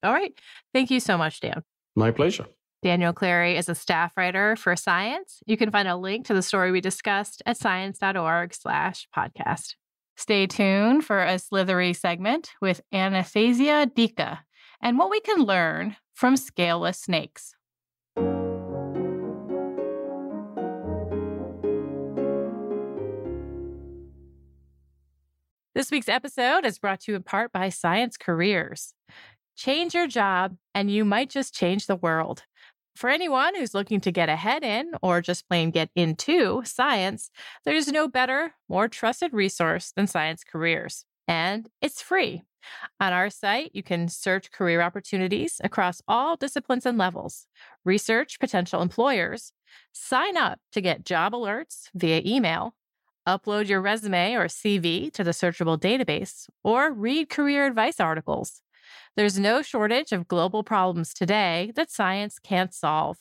All 0.04 0.14
right. 0.14 0.34
Thank 0.74 0.92
you 0.92 1.00
so 1.00 1.18
much, 1.18 1.40
Dan. 1.40 1.64
My 1.96 2.12
pleasure. 2.12 2.46
Daniel 2.84 3.14
Clery 3.14 3.58
is 3.58 3.70
a 3.70 3.76
staff 3.76 4.14
writer 4.18 4.56
for 4.56 4.76
Science. 4.76 5.44
You 5.46 5.56
can 5.56 5.70
find 5.70 5.88
a 5.88 5.96
link 5.96 6.26
to 6.26 6.34
the 6.34 6.42
story 6.42 6.72
we 6.72 6.82
discussed 6.82 7.44
at 7.46 7.58
science.org 7.58 8.54
slash 8.56 9.08
podcast. 9.16 9.76
Stay 10.18 10.48
tuned 10.48 11.06
for 11.06 11.24
a 11.24 11.38
slithery 11.38 11.94
segment 11.94 12.52
with 12.60 12.82
Athanasia 12.92 13.88
Tzika 13.96 14.40
and 14.82 14.98
what 14.98 15.12
we 15.12 15.20
can 15.20 15.44
learn 15.44 15.96
from 16.14 16.36
scaleless 16.36 17.00
snakes. 17.00 17.54
This 25.82 25.90
week's 25.90 26.10
episode 26.10 26.64
is 26.64 26.78
brought 26.78 27.00
to 27.00 27.12
you 27.12 27.16
in 27.16 27.24
part 27.24 27.52
by 27.52 27.70
Science 27.70 28.16
Careers. 28.16 28.94
Change 29.56 29.96
your 29.96 30.06
job, 30.06 30.56
and 30.76 30.92
you 30.92 31.04
might 31.04 31.32
just 31.32 31.56
change 31.56 31.88
the 31.88 31.96
world. 31.96 32.44
For 32.96 33.10
anyone 33.10 33.56
who's 33.56 33.74
looking 33.74 34.00
to 34.02 34.12
get 34.12 34.30
ahead 34.30 34.64
in 34.64 34.92
or 35.02 35.22
just 35.22 35.50
plain 35.50 35.72
get 35.72 35.90
into 35.96 36.62
science, 36.66 37.32
there's 37.66 37.88
no 37.88 38.08
better, 38.08 38.54
more 38.70 38.88
trusted 38.88 39.34
resource 39.34 39.92
than 39.96 40.06
Science 40.06 40.44
Careers. 40.44 41.04
And 41.28 41.68
it's 41.82 42.00
free. 42.00 42.44
On 43.00 43.12
our 43.12 43.32
site, 43.32 43.72
you 43.74 43.82
can 43.82 44.08
search 44.08 44.52
career 44.52 44.82
opportunities 44.82 45.60
across 45.64 46.00
all 46.08 46.38
disciplines 46.38 46.86
and 46.86 47.00
levels, 47.00 47.48
research 47.84 48.40
potential 48.40 48.84
employers, 48.84 49.52
sign 49.94 50.38
up 50.38 50.60
to 50.74 50.82
get 50.82 51.06
job 51.06 51.34
alerts 51.34 51.90
via 51.96 52.22
email, 52.24 52.76
upload 53.28 53.68
your 53.68 53.82
resume 53.82 54.34
or 54.34 54.46
CV 54.46 55.12
to 55.14 55.24
the 55.24 55.32
searchable 55.32 55.80
database, 55.80 56.50
or 56.64 56.92
read 56.92 57.30
career 57.30 57.66
advice 57.66 58.00
articles. 58.00 58.62
There's 59.16 59.38
no 59.38 59.62
shortage 59.62 60.12
of 60.12 60.28
global 60.28 60.64
problems 60.64 61.14
today 61.14 61.72
that 61.76 61.92
science 61.92 62.40
can't 62.40 62.74
solve. 62.74 63.18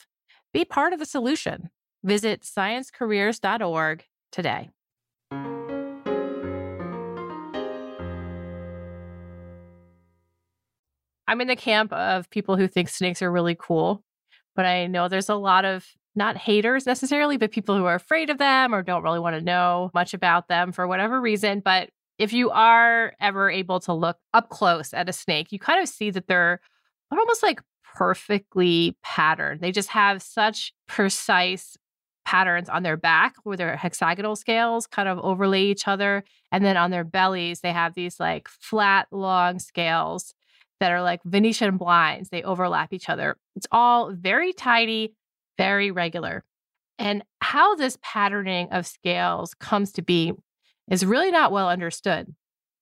Be 0.53 0.65
part 0.65 0.93
of 0.93 0.99
the 0.99 1.07
solution. 1.07 1.71
Visit 2.03 2.43
sciencecareers.org 2.43 4.05
today. 4.33 4.71
I'm 11.31 11.41
in 11.41 11.47
the 11.47 11.57
camp 11.57 11.93
of 11.93 12.29
people 12.31 12.57
who 12.57 12.67
think 12.67 12.89
snakes 12.89 13.23
are 13.23 13.31
really 13.31 13.57
cool, 13.57 14.03
but 14.57 14.65
I 14.65 14.89
know 14.89 15.07
there's 15.07 15.29
a 15.29 15.37
lot 15.37 15.65
of 15.65 15.87
not 16.15 16.37
haters 16.37 16.87
necessarily, 16.87 17.37
but 17.37 17.51
people 17.51 17.77
who 17.77 17.85
are 17.85 17.95
afraid 17.95 18.31
of 18.31 18.39
them 18.39 18.75
or 18.75 18.83
don't 18.83 19.03
really 19.03 19.21
want 19.21 19.37
to 19.37 19.45
know 19.45 19.91
much 19.95 20.15
about 20.15 20.49
them 20.49 20.73
for 20.73 20.87
whatever 20.87 21.21
reason. 21.21 21.61
But 21.65 21.91
if 22.19 22.33
you 22.33 22.51
are 22.51 23.15
ever 23.21 23.51
able 23.51 23.81
to 23.81 23.93
look 23.93 24.19
up 24.35 24.51
close 24.51 24.93
at 24.93 25.09
a 25.09 25.13
snake, 25.13 25.53
you 25.53 25.59
kind 25.59 25.83
of 25.83 25.89
see 25.89 26.11
that 26.11 26.27
they're 26.27 26.61
almost 27.11 27.43
like 27.43 27.61
perfectly 27.95 28.97
patterned. 29.03 29.61
They 29.61 29.73
just 29.73 29.89
have 29.91 30.23
such 30.23 30.73
precise 30.87 31.77
patterns 32.25 32.69
on 32.69 32.83
their 32.83 32.97
back 32.97 33.35
where 33.43 33.57
their 33.57 33.77
hexagonal 33.77 34.37
scales 34.37 34.87
kind 34.87 35.09
of 35.09 35.19
overlay 35.19 35.63
each 35.63 35.89
other. 35.89 36.23
And 36.53 36.65
then 36.65 36.77
on 36.77 36.91
their 36.91 37.05
bellies, 37.05 37.61
they 37.61 37.73
have 37.73 37.95
these 37.95 38.21
like 38.21 38.49
flat, 38.49 39.09
long 39.11 39.59
scales 39.59 40.35
that 40.79 40.93
are 40.93 41.03
like 41.03 41.21
Venetian 41.25 41.77
blinds. 41.77 42.29
They 42.29 42.43
overlap 42.43 42.93
each 42.93 43.09
other. 43.09 43.37
It's 43.57 43.67
all 43.73 44.13
very 44.13 44.53
tidy, 44.53 45.15
very 45.61 45.91
regular. 45.91 46.43
And 46.99 47.23
how 47.43 47.75
this 47.75 47.99
patterning 48.01 48.69
of 48.71 48.87
scales 48.87 49.53
comes 49.53 49.93
to 49.93 50.01
be 50.03 50.33
is 50.91 51.05
really 51.05 51.31
not 51.31 51.53
well 51.53 51.69
understood. 51.69 52.35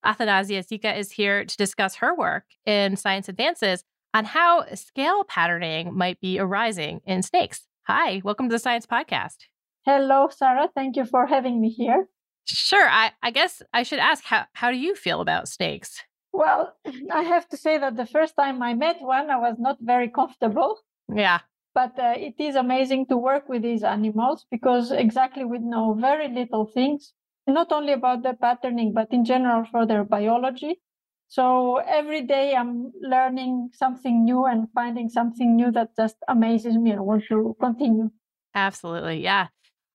Athanasia 0.05 0.63
Tzika 0.63 0.97
is 0.97 1.11
here 1.11 1.43
to 1.43 1.57
discuss 1.57 1.95
her 1.95 2.15
work 2.15 2.45
in 2.65 2.95
Science 2.95 3.27
Advances 3.27 3.83
on 4.13 4.23
how 4.23 4.63
scale 4.75 5.25
patterning 5.25 5.93
might 5.93 6.21
be 6.21 6.39
arising 6.39 7.01
in 7.05 7.21
snakes. 7.21 7.67
Hi, 7.87 8.21
welcome 8.23 8.47
to 8.47 8.55
the 8.55 8.59
Science 8.59 8.85
Podcast. 8.85 9.39
Hello, 9.85 10.29
Sarah. 10.31 10.69
Thank 10.73 10.95
you 10.95 11.03
for 11.03 11.25
having 11.25 11.59
me 11.59 11.69
here. 11.69 12.07
Sure. 12.45 12.87
I, 12.89 13.11
I 13.21 13.31
guess 13.31 13.61
I 13.73 13.83
should 13.83 13.99
ask 13.99 14.23
how, 14.23 14.45
how 14.53 14.71
do 14.71 14.77
you 14.77 14.95
feel 14.95 15.19
about 15.19 15.49
snakes? 15.49 16.01
Well, 16.31 16.73
I 17.11 17.23
have 17.23 17.45
to 17.49 17.57
say 17.57 17.77
that 17.77 17.97
the 17.97 18.05
first 18.05 18.37
time 18.37 18.63
I 18.63 18.73
met 18.73 19.01
one, 19.01 19.29
I 19.29 19.37
was 19.37 19.57
not 19.59 19.79
very 19.81 20.07
comfortable. 20.07 20.79
Yeah. 21.13 21.39
But 21.79 21.97
uh, 21.97 22.13
it 22.17 22.35
is 22.39 22.55
amazing 22.55 23.05
to 23.05 23.15
work 23.15 23.47
with 23.47 23.61
these 23.61 23.83
animals 23.83 24.45
because 24.51 24.91
exactly 24.91 25.45
we 25.45 25.59
know 25.59 25.93
very 25.97 26.27
little 26.27 26.65
things 26.65 27.13
not 27.47 27.71
only 27.71 27.93
about 27.93 28.21
the 28.21 28.33
patterning, 28.33 28.91
but 28.93 29.07
in 29.13 29.23
general 29.23 29.63
for 29.63 29.85
their 29.85 30.03
biology. 30.03 30.81
So 31.29 31.77
every 31.77 32.23
day 32.23 32.53
I'm 32.53 32.91
learning 33.01 33.69
something 33.71 34.25
new 34.25 34.45
and 34.45 34.67
finding 34.75 35.07
something 35.07 35.55
new 35.55 35.71
that 35.71 35.95
just 35.95 36.17
amazes 36.27 36.75
me 36.75 36.91
and 36.91 37.05
want 37.05 37.23
to 37.29 37.55
continue. 37.61 38.09
Absolutely. 38.53 39.23
Yeah. 39.23 39.47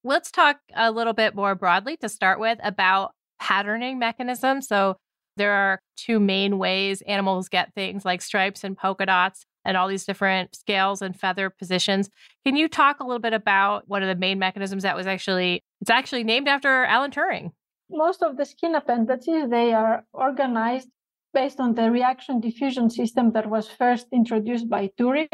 Let's 0.02 0.30
talk 0.30 0.60
a 0.74 0.90
little 0.90 1.12
bit 1.12 1.34
more 1.34 1.54
broadly 1.54 1.98
to 1.98 2.08
start 2.08 2.40
with 2.40 2.58
about 2.64 3.12
patterning 3.38 3.98
mechanisms. 3.98 4.68
So 4.68 4.96
there 5.36 5.52
are 5.52 5.80
two 5.98 6.18
main 6.18 6.56
ways 6.56 7.02
animals 7.02 7.50
get 7.50 7.74
things 7.74 8.06
like 8.06 8.22
stripes 8.22 8.64
and 8.64 8.74
polka 8.74 9.04
dots 9.04 9.44
and 9.64 9.76
all 9.76 9.88
these 9.88 10.04
different 10.04 10.54
scales 10.54 11.02
and 11.02 11.18
feather 11.18 11.50
positions. 11.50 12.10
Can 12.44 12.56
you 12.56 12.68
talk 12.68 13.00
a 13.00 13.04
little 13.04 13.20
bit 13.20 13.32
about 13.32 13.88
one 13.88 14.02
of 14.02 14.08
the 14.08 14.20
main 14.20 14.38
mechanisms 14.38 14.82
that 14.82 14.96
was 14.96 15.06
actually 15.06 15.62
it's 15.80 15.90
actually 15.90 16.24
named 16.24 16.48
after 16.48 16.84
Alan 16.84 17.10
Turing? 17.10 17.52
Most 17.90 18.22
of 18.22 18.36
the 18.36 18.44
skin 18.44 18.74
appendages 18.74 19.50
they 19.50 19.72
are 19.72 20.04
organized 20.12 20.88
based 21.34 21.60
on 21.60 21.74
the 21.74 21.90
reaction 21.90 22.40
diffusion 22.40 22.88
system 22.88 23.32
that 23.32 23.50
was 23.50 23.68
first 23.68 24.06
introduced 24.12 24.68
by 24.70 24.90
Turing, 24.98 25.28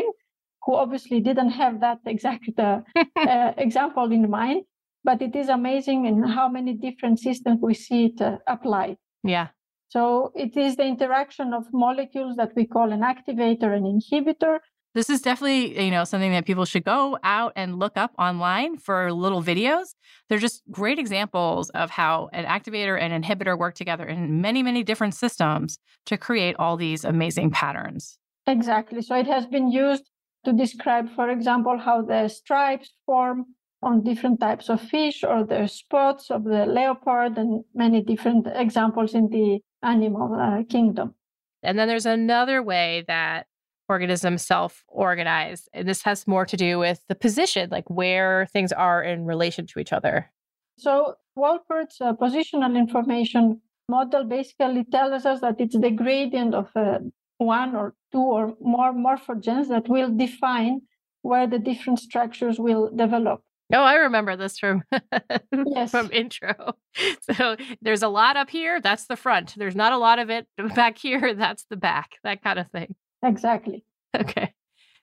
who 0.64 0.74
obviously 0.74 1.20
didn't 1.20 1.50
have 1.50 1.80
that 1.80 1.98
exact 2.06 2.58
uh, 2.58 2.80
uh, 3.16 3.52
example 3.58 4.10
in 4.10 4.28
mind. 4.28 4.62
But 5.04 5.22
it 5.22 5.34
is 5.34 5.48
amazing 5.48 6.04
in 6.06 6.22
how 6.22 6.48
many 6.48 6.74
different 6.74 7.20
systems 7.20 7.60
we 7.62 7.74
see 7.74 8.06
it 8.06 8.20
uh, 8.20 8.36
applied. 8.46 8.96
Yeah. 9.22 9.48
So 9.90 10.30
it 10.36 10.56
is 10.56 10.76
the 10.76 10.84
interaction 10.84 11.52
of 11.52 11.66
molecules 11.72 12.36
that 12.36 12.52
we 12.54 12.64
call 12.64 12.92
an 12.92 13.00
activator 13.00 13.76
and 13.76 13.84
inhibitor. 13.84 14.60
This 14.94 15.10
is 15.10 15.20
definitely, 15.20 15.84
you 15.84 15.90
know, 15.90 16.04
something 16.04 16.30
that 16.30 16.46
people 16.46 16.64
should 16.64 16.84
go 16.84 17.18
out 17.24 17.52
and 17.56 17.76
look 17.76 17.96
up 17.96 18.12
online 18.16 18.76
for 18.76 19.12
little 19.12 19.42
videos. 19.42 19.94
They're 20.28 20.38
just 20.38 20.62
great 20.70 21.00
examples 21.00 21.70
of 21.70 21.90
how 21.90 22.28
an 22.32 22.44
activator 22.44 23.00
and 23.00 23.24
inhibitor 23.24 23.58
work 23.58 23.74
together 23.74 24.04
in 24.04 24.40
many, 24.40 24.62
many 24.62 24.84
different 24.84 25.14
systems 25.14 25.80
to 26.06 26.16
create 26.16 26.54
all 26.58 26.76
these 26.76 27.04
amazing 27.04 27.50
patterns. 27.50 28.16
Exactly. 28.46 29.02
So 29.02 29.16
it 29.16 29.26
has 29.26 29.46
been 29.46 29.72
used 29.72 30.04
to 30.44 30.52
describe, 30.52 31.08
for 31.16 31.30
example, 31.30 31.78
how 31.78 32.02
the 32.02 32.28
stripes 32.28 32.92
form 33.06 33.46
on 33.82 34.04
different 34.04 34.38
types 34.38 34.68
of 34.68 34.80
fish 34.80 35.24
or 35.24 35.44
the 35.44 35.66
spots 35.66 36.30
of 36.30 36.44
the 36.44 36.64
leopard 36.66 37.38
and 37.38 37.64
many 37.74 38.02
different 38.02 38.46
examples 38.54 39.14
in 39.14 39.28
the 39.30 39.60
animal 39.82 40.34
uh, 40.34 40.62
kingdom. 40.64 41.14
And 41.62 41.78
then 41.78 41.88
there's 41.88 42.06
another 42.06 42.62
way 42.62 43.04
that 43.06 43.46
organisms 43.88 44.46
self 44.46 44.84
organize. 44.88 45.68
And 45.72 45.88
this 45.88 46.02
has 46.02 46.26
more 46.26 46.46
to 46.46 46.56
do 46.56 46.78
with 46.78 47.00
the 47.08 47.14
position, 47.14 47.68
like 47.70 47.88
where 47.90 48.46
things 48.52 48.72
are 48.72 49.02
in 49.02 49.26
relation 49.26 49.66
to 49.66 49.80
each 49.80 49.92
other. 49.92 50.30
So, 50.78 51.16
Wolpert's 51.36 52.00
uh, 52.00 52.14
positional 52.14 52.76
information 52.76 53.60
model 53.88 54.24
basically 54.24 54.84
tells 54.84 55.26
us 55.26 55.40
that 55.40 55.56
it's 55.58 55.78
the 55.78 55.90
gradient 55.90 56.54
of 56.54 56.68
uh, 56.74 56.98
one 57.38 57.74
or 57.74 57.94
two 58.12 58.26
or 58.38 58.54
more 58.60 58.92
morphogens 58.92 59.68
that 59.68 59.88
will 59.88 60.10
define 60.16 60.82
where 61.22 61.46
the 61.46 61.58
different 61.58 61.98
structures 61.98 62.58
will 62.58 62.90
develop. 62.94 63.42
Oh, 63.72 63.82
I 63.82 63.94
remember 63.96 64.36
this 64.36 64.58
from 64.58 64.82
yes. 65.52 65.90
from 65.90 66.10
intro. 66.12 66.74
So 67.32 67.56
there's 67.80 68.02
a 68.02 68.08
lot 68.08 68.36
up 68.36 68.50
here, 68.50 68.80
that's 68.80 69.06
the 69.06 69.16
front. 69.16 69.54
There's 69.56 69.76
not 69.76 69.92
a 69.92 69.96
lot 69.96 70.18
of 70.18 70.28
it 70.28 70.46
back 70.74 70.98
here, 70.98 71.34
that's 71.34 71.64
the 71.70 71.76
back. 71.76 72.16
That 72.24 72.42
kind 72.42 72.58
of 72.58 72.68
thing. 72.70 72.94
Exactly. 73.24 73.84
Okay. 74.14 74.52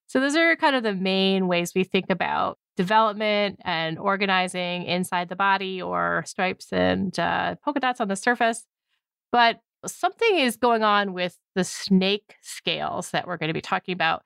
So 0.07 0.19
those 0.19 0.35
are 0.35 0.55
kind 0.57 0.75
of 0.75 0.83
the 0.83 0.93
main 0.93 1.47
ways 1.47 1.73
we 1.73 1.85
think 1.85 2.05
about 2.09 2.57
development 2.75 3.59
and 3.63 3.97
organizing 3.97 4.83
inside 4.83 5.29
the 5.29 5.35
body 5.35 5.81
or 5.81 6.23
stripes 6.25 6.71
and 6.71 7.17
uh, 7.17 7.55
polka 7.63 7.79
dots 7.79 8.01
on 8.01 8.07
the 8.07 8.15
surface. 8.15 8.65
But 9.31 9.59
something 9.85 10.37
is 10.37 10.57
going 10.57 10.83
on 10.83 11.13
with 11.13 11.37
the 11.55 11.63
snake 11.63 12.35
scales 12.41 13.11
that 13.11 13.27
we're 13.27 13.37
going 13.37 13.49
to 13.49 13.53
be 13.53 13.61
talking 13.61 13.93
about 13.93 14.23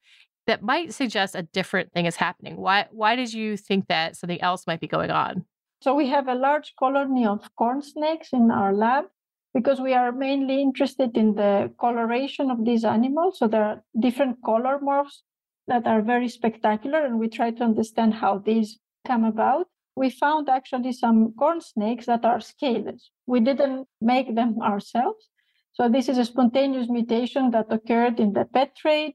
that 0.48 0.64
might 0.64 0.94
suggest 0.94 1.36
a 1.36 1.44
different 1.44 1.92
thing 1.94 2.06
is 2.06 2.16
happening. 2.16 2.58
Why 2.58 2.88
why 2.92 3.16
did 3.16 3.34
you 3.34 3.58
think 3.58 3.88
that 3.88 4.16
something 4.16 4.42
else 4.42 4.66
might 4.68 4.80
be 4.80 4.88
going 4.88 5.12
on? 5.12 5.46
So 5.82 5.96
we 5.96 6.08
have 6.10 6.28
a 6.28 6.36
large 6.36 6.74
colony 6.78 7.26
of 7.26 7.50
corn 7.56 7.82
snakes 7.82 8.30
in 8.34 8.52
our 8.52 8.74
lab 8.74 9.06
because 9.54 9.82
we 9.82 9.94
are 9.94 10.12
mainly 10.12 10.62
interested 10.62 11.18
in 11.18 11.36
the 11.36 11.72
coloration 11.80 12.52
of 12.52 12.64
these 12.66 12.86
animals. 12.86 13.40
So 13.40 13.48
there 13.48 13.64
are 13.64 13.84
different 14.00 14.38
color 14.46 14.80
morphs 14.80 15.22
that 15.68 15.88
are 15.88 16.02
very 16.02 16.28
spectacular, 16.28 17.06
and 17.06 17.20
we 17.20 17.28
try 17.28 17.52
to 17.52 17.64
understand 17.64 18.14
how 18.14 18.40
these 18.40 18.80
come 19.06 19.24
about. 19.24 19.68
We 19.96 20.10
found 20.10 20.50
actually 20.50 20.94
some 20.94 21.34
corn 21.38 21.62
snakes 21.62 22.06
that 22.06 22.26
are 22.26 22.40
scaleless. 22.40 23.12
We 23.26 23.40
didn't 23.40 23.88
make 24.00 24.36
them 24.36 24.62
ourselves. 24.62 25.30
So 25.74 25.90
this 25.90 26.10
is 26.10 26.18
a 26.18 26.26
spontaneous 26.26 26.90
mutation 26.90 27.52
that 27.52 27.72
occurred 27.72 28.20
in 28.20 28.34
the 28.34 28.46
pet 28.46 28.76
trade 28.76 29.14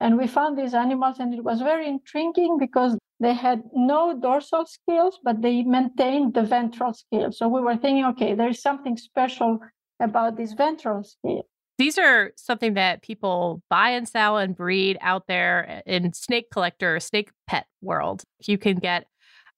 and 0.00 0.18
we 0.18 0.26
found 0.26 0.58
these 0.58 0.74
animals, 0.74 1.18
and 1.18 1.34
it 1.34 1.42
was 1.44 1.60
very 1.60 1.88
intriguing 1.88 2.58
because 2.58 2.96
they 3.18 3.32
had 3.34 3.62
no 3.72 4.18
dorsal 4.20 4.66
scales, 4.66 5.18
but 5.22 5.40
they 5.40 5.62
maintained 5.62 6.34
the 6.34 6.42
ventral 6.42 6.92
scale. 6.92 7.32
So 7.32 7.48
we 7.48 7.60
were 7.60 7.76
thinking, 7.76 8.04
okay, 8.06 8.34
there's 8.34 8.60
something 8.60 8.96
special 8.96 9.58
about 10.00 10.36
this 10.36 10.52
ventral 10.52 11.02
scale. 11.02 11.46
These 11.78 11.98
are 11.98 12.32
something 12.36 12.74
that 12.74 13.02
people 13.02 13.62
buy 13.68 13.90
and 13.90 14.08
sell 14.08 14.38
and 14.38 14.56
breed 14.56 14.98
out 15.00 15.26
there 15.28 15.82
in 15.86 16.12
snake 16.12 16.46
collector, 16.50 16.98
snake 17.00 17.30
pet 17.46 17.66
world. 17.82 18.22
You 18.46 18.58
can 18.58 18.76
get 18.76 19.06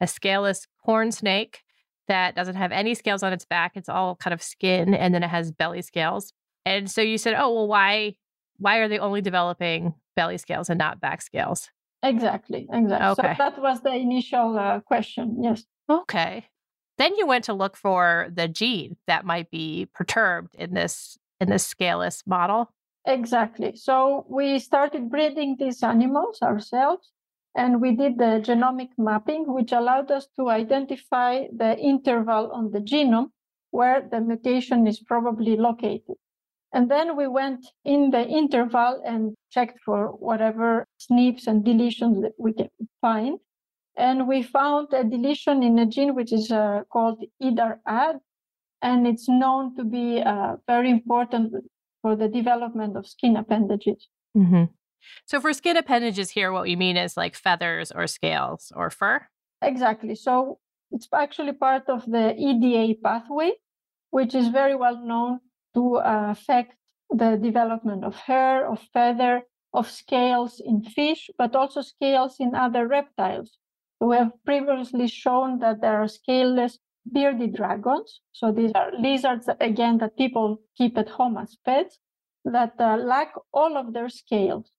a 0.00 0.06
scaleless 0.06 0.66
corn 0.84 1.12
snake 1.12 1.60
that 2.06 2.34
doesn't 2.34 2.56
have 2.56 2.72
any 2.72 2.94
scales 2.94 3.22
on 3.22 3.32
its 3.32 3.44
back. 3.44 3.72
It's 3.74 3.88
all 3.88 4.16
kind 4.16 4.34
of 4.34 4.42
skin, 4.42 4.94
and 4.94 5.14
then 5.14 5.22
it 5.22 5.28
has 5.28 5.52
belly 5.52 5.82
scales. 5.82 6.32
And 6.64 6.90
so 6.90 7.00
you 7.02 7.18
said, 7.18 7.34
oh, 7.38 7.52
well, 7.52 7.68
why 7.68 8.14
why 8.58 8.78
are 8.78 8.88
they 8.88 8.98
only 8.98 9.20
developing 9.20 9.94
belly 10.16 10.38
scales 10.38 10.68
and 10.68 10.78
not 10.78 11.00
back 11.00 11.22
scales? 11.22 11.70
Exactly, 12.02 12.68
exactly. 12.72 13.24
Okay. 13.24 13.34
So 13.36 13.42
that 13.50 13.60
was 13.60 13.80
the 13.80 13.94
initial 13.94 14.58
uh, 14.58 14.80
question. 14.80 15.38
Yes. 15.42 15.64
Okay. 15.90 16.46
Then 16.96 17.16
you 17.16 17.26
went 17.26 17.44
to 17.44 17.54
look 17.54 17.76
for 17.76 18.28
the 18.32 18.48
gene 18.48 18.96
that 19.06 19.24
might 19.24 19.50
be 19.50 19.88
perturbed 19.94 20.54
in 20.56 20.74
this 20.74 21.16
in 21.40 21.48
this 21.48 21.66
scaleless 21.66 22.24
model. 22.26 22.72
Exactly. 23.06 23.76
So 23.76 24.26
we 24.28 24.58
started 24.58 25.08
breeding 25.08 25.56
these 25.58 25.82
animals 25.82 26.42
ourselves 26.42 27.12
and 27.54 27.80
we 27.80 27.94
did 27.94 28.18
the 28.18 28.42
genomic 28.44 28.90
mapping 28.98 29.44
which 29.52 29.72
allowed 29.72 30.10
us 30.10 30.26
to 30.36 30.50
identify 30.50 31.44
the 31.56 31.78
interval 31.78 32.50
on 32.52 32.72
the 32.72 32.80
genome 32.80 33.30
where 33.70 34.06
the 34.10 34.20
mutation 34.20 34.86
is 34.86 34.98
probably 34.98 35.56
located. 35.56 36.16
And 36.72 36.90
then 36.90 37.16
we 37.16 37.26
went 37.26 37.66
in 37.84 38.10
the 38.10 38.26
interval 38.26 39.00
and 39.04 39.34
checked 39.50 39.78
for 39.84 40.08
whatever 40.08 40.86
SNPs 41.00 41.46
and 41.46 41.64
deletions 41.64 42.20
that 42.22 42.32
we 42.38 42.52
can 42.52 42.68
find. 43.00 43.38
And 43.96 44.28
we 44.28 44.42
found 44.42 44.92
a 44.92 45.02
deletion 45.02 45.62
in 45.62 45.78
a 45.78 45.86
gene 45.86 46.14
which 46.14 46.32
is 46.32 46.52
uh, 46.52 46.82
called 46.92 47.24
EDARADD, 47.42 48.20
and 48.82 49.06
it's 49.06 49.28
known 49.28 49.74
to 49.76 49.84
be 49.84 50.22
uh, 50.24 50.56
very 50.68 50.90
important 50.90 51.52
for 52.02 52.14
the 52.14 52.28
development 52.28 52.96
of 52.96 53.08
skin 53.08 53.36
appendages. 53.36 54.08
Mm-hmm. 54.36 54.64
So, 55.26 55.40
for 55.40 55.52
skin 55.52 55.76
appendages 55.76 56.30
here, 56.30 56.52
what 56.52 56.62
we 56.62 56.76
mean 56.76 56.96
is 56.96 57.16
like 57.16 57.34
feathers 57.34 57.90
or 57.90 58.06
scales 58.06 58.72
or 58.76 58.90
fur? 58.90 59.26
Exactly. 59.62 60.14
So, 60.14 60.58
it's 60.92 61.08
actually 61.12 61.52
part 61.52 61.88
of 61.88 62.04
the 62.06 62.36
EDA 62.36 63.00
pathway, 63.02 63.52
which 64.10 64.34
is 64.34 64.48
very 64.48 64.76
well 64.76 65.04
known 65.04 65.40
to 65.74 65.96
uh, 65.96 66.28
affect 66.30 66.74
the 67.10 67.36
development 67.36 68.04
of 68.04 68.14
hair, 68.14 68.70
of 68.70 68.80
feather, 68.92 69.42
of 69.72 69.90
scales 69.90 70.60
in 70.60 70.82
fish, 70.82 71.30
but 71.38 71.54
also 71.54 71.82
scales 71.82 72.36
in 72.40 72.54
other 72.54 72.86
reptiles. 72.86 73.58
We 74.00 74.16
have 74.16 74.32
previously 74.44 75.08
shown 75.08 75.58
that 75.58 75.80
there 75.80 76.00
are 76.02 76.08
scaleless 76.08 76.78
bearded 77.10 77.54
dragons. 77.54 78.20
So 78.32 78.52
these 78.52 78.72
are 78.74 78.92
lizards, 78.98 79.48
again, 79.60 79.98
that 79.98 80.16
people 80.16 80.60
keep 80.76 80.96
at 80.98 81.08
home 81.08 81.36
as 81.36 81.56
pets 81.64 81.98
that 82.44 82.74
uh, 82.78 82.96
lack 82.96 83.34
all 83.52 83.76
of 83.76 83.92
their 83.92 84.08
scales. 84.08 84.70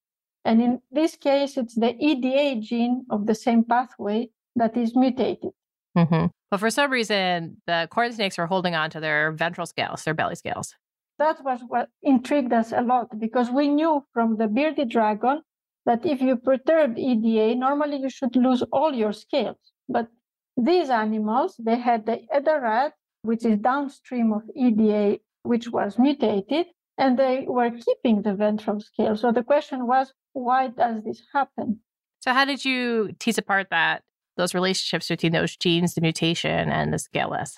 And 0.46 0.62
in 0.62 0.82
this 0.92 1.16
case, 1.16 1.58
it's 1.58 1.76
the 1.76 1.96
EDA 2.00 2.62
gene 2.62 3.06
of 3.10 3.26
the 3.28 3.36
same 3.36 3.64
pathway 3.64 4.30
that 4.56 4.78
is 4.78 4.96
mutated. 4.96 5.52
Mm-hmm. 6.00 6.26
But 6.52 6.60
for 6.60 6.70
some 6.70 6.92
reason, 6.92 7.58
the 7.68 7.88
corn 7.92 8.12
snakes 8.12 8.40
are 8.40 8.48
holding 8.48 8.76
on 8.76 8.90
to 8.92 9.00
their 9.00 9.32
ventral 9.32 9.68
scales, 9.68 10.04
their 10.04 10.14
belly 10.14 10.36
scales. 10.36 10.76
That 11.18 11.44
was 11.44 11.60
what 11.68 11.90
intrigued 12.02 12.54
us 12.54 12.72
a 12.72 12.82
lot 12.82 13.08
because 13.20 13.50
we 13.50 13.68
knew 13.68 14.04
from 14.14 14.38
the 14.38 14.48
bearded 14.48 14.90
dragon 14.90 15.42
that 15.86 16.06
if 16.06 16.22
you 16.22 16.38
perturb 16.38 16.98
EDA, 16.98 17.56
normally 17.56 17.98
you 17.98 18.10
should 18.10 18.36
lose 18.36 18.64
all 18.72 18.94
your 18.94 19.12
scales. 19.12 19.58
But 19.88 20.08
these 20.56 20.90
animals, 20.90 21.56
they 21.60 21.78
had 21.78 22.06
the 22.06 22.22
EDARADD, 22.34 22.92
which 23.24 23.46
is 23.46 23.58
downstream 23.60 24.32
of 24.32 24.44
EDA, 24.56 25.20
which 25.44 25.70
was 25.70 26.00
mutated, 26.00 26.68
and 26.98 27.18
they 27.18 27.46
were 27.48 27.72
keeping 27.72 28.22
the 28.22 28.34
ventral 28.34 28.80
scale. 28.80 29.16
So 29.16 29.32
the 29.32 29.44
question 29.44 29.88
was, 29.88 30.14
why 30.34 30.68
does 30.68 31.04
this 31.04 31.22
happen? 31.34 31.80
So 32.22 32.34
how 32.34 32.46
did 32.46 32.64
you 32.64 33.12
tease 33.20 33.38
apart 33.38 33.68
that 33.72 34.04
those 34.40 34.54
relationships 34.54 35.08
between 35.08 35.34
those 35.34 35.56
genes, 35.56 35.94
the 35.94 36.02
mutation, 36.02 36.70
and 36.70 36.94
the 36.94 37.00
scaleless? 37.00 37.58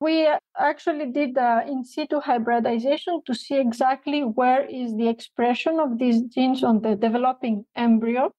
We 0.00 0.28
actually 0.58 1.12
did 1.12 1.38
uh, 1.38 1.60
in 1.64 1.84
situ 1.84 2.18
hybridization 2.18 3.22
to 3.26 3.34
see 3.34 3.58
exactly 3.60 4.22
where 4.22 4.64
is 4.64 4.96
the 4.96 5.08
expression 5.08 5.78
of 5.78 5.98
these 6.00 6.22
genes 6.22 6.64
on 6.64 6.82
the 6.82 6.96
developing 6.96 7.64
embryo. 7.76 8.32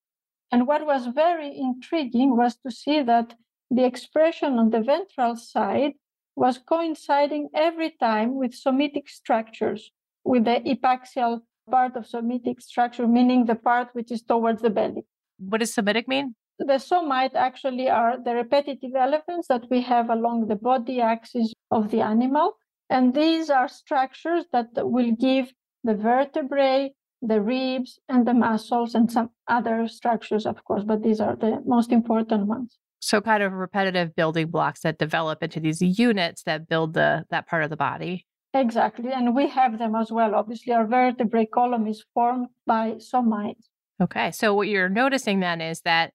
And 0.51 0.67
what 0.67 0.85
was 0.85 1.07
very 1.07 1.57
intriguing 1.57 2.35
was 2.35 2.57
to 2.65 2.69
see 2.69 3.01
that 3.03 3.35
the 3.71 3.85
expression 3.85 4.59
on 4.59 4.71
the 4.71 4.81
ventral 4.81 5.37
side 5.37 5.93
was 6.35 6.57
coinciding 6.57 7.49
every 7.55 7.91
time 7.91 8.35
with 8.35 8.51
somitic 8.51 9.07
structures, 9.07 9.91
with 10.25 10.43
the 10.45 10.59
epaxial 10.67 11.41
part 11.71 11.95
of 11.95 12.05
somitic 12.05 12.61
structure, 12.61 13.07
meaning 13.07 13.45
the 13.45 13.55
part 13.55 13.87
which 13.93 14.11
is 14.11 14.21
towards 14.21 14.61
the 14.61 14.69
belly. 14.69 15.03
What 15.37 15.59
does 15.59 15.73
somitic 15.73 16.07
mean? 16.07 16.35
The 16.59 16.79
somite 16.79 17.35
actually 17.35 17.89
are 17.89 18.17
the 18.23 18.35
repetitive 18.35 18.95
elements 18.95 19.47
that 19.47 19.69
we 19.71 19.81
have 19.81 20.09
along 20.09 20.47
the 20.47 20.55
body 20.55 21.01
axis 21.01 21.53
of 21.71 21.89
the 21.89 22.01
animal. 22.01 22.53
And 22.89 23.13
these 23.13 23.49
are 23.49 23.67
structures 23.67 24.45
that 24.51 24.67
will 24.75 25.11
give 25.13 25.51
the 25.83 25.95
vertebrae, 25.95 26.93
the 27.21 27.41
ribs, 27.41 27.99
and 28.07 28.27
the 28.27 28.33
muscles, 28.33 28.93
and 28.93 29.11
some 29.11 29.31
other 29.47 29.87
structures, 29.87 30.45
of 30.45 30.63
course, 30.63 30.83
but 30.83 31.01
these 31.01 31.19
are 31.19 31.35
the 31.35 31.61
most 31.65 31.91
important 31.91 32.47
ones. 32.47 32.77
So, 32.99 33.19
kind 33.19 33.43
of 33.43 33.51
repetitive 33.51 34.15
building 34.15 34.47
blocks 34.47 34.81
that 34.81 34.97
develop 34.97 35.43
into 35.43 35.59
these 35.59 35.81
units 35.81 36.43
that 36.43 36.69
build 36.69 36.93
the 36.93 37.25
that 37.31 37.47
part 37.47 37.63
of 37.63 37.69
the 37.69 37.75
body. 37.75 38.25
Exactly, 38.53 39.11
and 39.11 39.35
we 39.35 39.49
have 39.49 39.79
them 39.79 39.95
as 39.95 40.11
well. 40.11 40.35
Obviously, 40.35 40.71
our 40.71 40.85
vertebrae 40.85 41.47
column 41.47 41.87
is 41.87 42.05
formed 42.13 42.47
by 42.67 42.91
somites. 42.91 43.65
Okay, 43.99 44.31
so 44.31 44.53
what 44.53 44.67
you're 44.67 44.89
noticing 44.89 45.39
then 45.39 45.59
is 45.59 45.81
that 45.81 46.13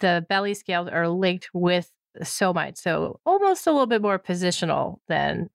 the 0.00 0.24
belly 0.28 0.54
scales 0.54 0.88
are 0.88 1.08
linked 1.08 1.48
with 1.52 1.90
somites. 2.22 2.78
So 2.78 3.20
almost 3.24 3.66
a 3.66 3.72
little 3.72 3.86
bit 3.86 4.02
more 4.02 4.18
positional 4.18 4.98
than 5.08 5.50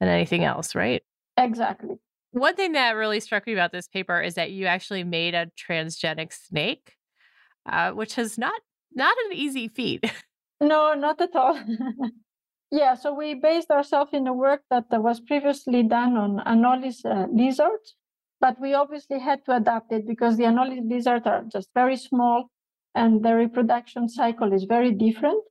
than 0.00 0.08
anything 0.08 0.44
else, 0.44 0.74
right? 0.74 1.02
Exactly. 1.36 1.96
One 2.32 2.54
thing 2.54 2.72
that 2.72 2.92
really 2.92 3.20
struck 3.20 3.46
me 3.46 3.52
about 3.52 3.72
this 3.72 3.88
paper 3.88 4.20
is 4.20 4.34
that 4.34 4.50
you 4.50 4.66
actually 4.66 5.02
made 5.02 5.34
a 5.34 5.50
transgenic 5.56 6.32
snake, 6.32 6.94
uh, 7.70 7.92
which 7.92 8.18
is 8.18 8.38
not 8.38 8.60
not 8.94 9.16
an 9.26 9.36
easy 9.36 9.68
feat. 9.68 10.04
No, 10.60 10.92
not 10.94 11.20
at 11.20 11.36
all. 11.36 11.56
yeah, 12.72 12.94
so 12.94 13.14
we 13.14 13.34
based 13.34 13.70
ourselves 13.70 14.10
in 14.12 14.24
the 14.24 14.32
work 14.32 14.62
that 14.70 14.86
was 14.90 15.20
previously 15.20 15.84
done 15.84 16.16
on 16.16 16.40
Anolis 16.44 17.04
uh, 17.04 17.28
lizards, 17.32 17.94
But 18.40 18.60
we 18.60 18.74
obviously 18.74 19.20
had 19.20 19.44
to 19.44 19.54
adapt 19.54 19.92
it 19.92 20.06
because 20.06 20.36
the 20.36 20.44
anolis 20.44 20.80
lizards 20.88 21.26
are 21.26 21.44
just 21.44 21.68
very 21.74 21.96
small 21.96 22.50
and 22.94 23.24
the 23.24 23.34
reproduction 23.34 24.08
cycle 24.08 24.52
is 24.52 24.64
very 24.64 24.92
different. 24.92 25.42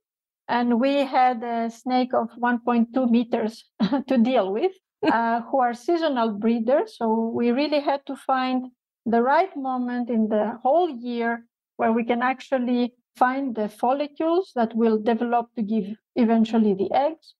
And 0.48 0.80
we 0.80 1.04
had 1.04 1.42
a 1.42 1.70
snake 1.70 2.14
of 2.14 2.28
1.2 2.40 3.10
meters 3.10 3.64
to 4.08 4.18
deal 4.18 4.52
with, 4.52 4.72
uh, 5.12 5.42
who 5.42 5.58
are 5.60 5.74
seasonal 5.74 6.32
breeders. 6.32 6.96
So 6.96 7.30
we 7.34 7.50
really 7.50 7.80
had 7.80 8.04
to 8.06 8.16
find 8.16 8.66
the 9.04 9.22
right 9.22 9.54
moment 9.56 10.10
in 10.10 10.28
the 10.28 10.58
whole 10.62 10.90
year 10.90 11.44
where 11.76 11.92
we 11.92 12.04
can 12.04 12.22
actually 12.22 12.94
find 13.16 13.54
the 13.54 13.68
follicles 13.68 14.52
that 14.54 14.74
will 14.74 14.98
develop 14.98 15.46
to 15.56 15.62
give 15.62 15.96
eventually 16.16 16.74
the 16.74 16.90
eggs 16.92 17.34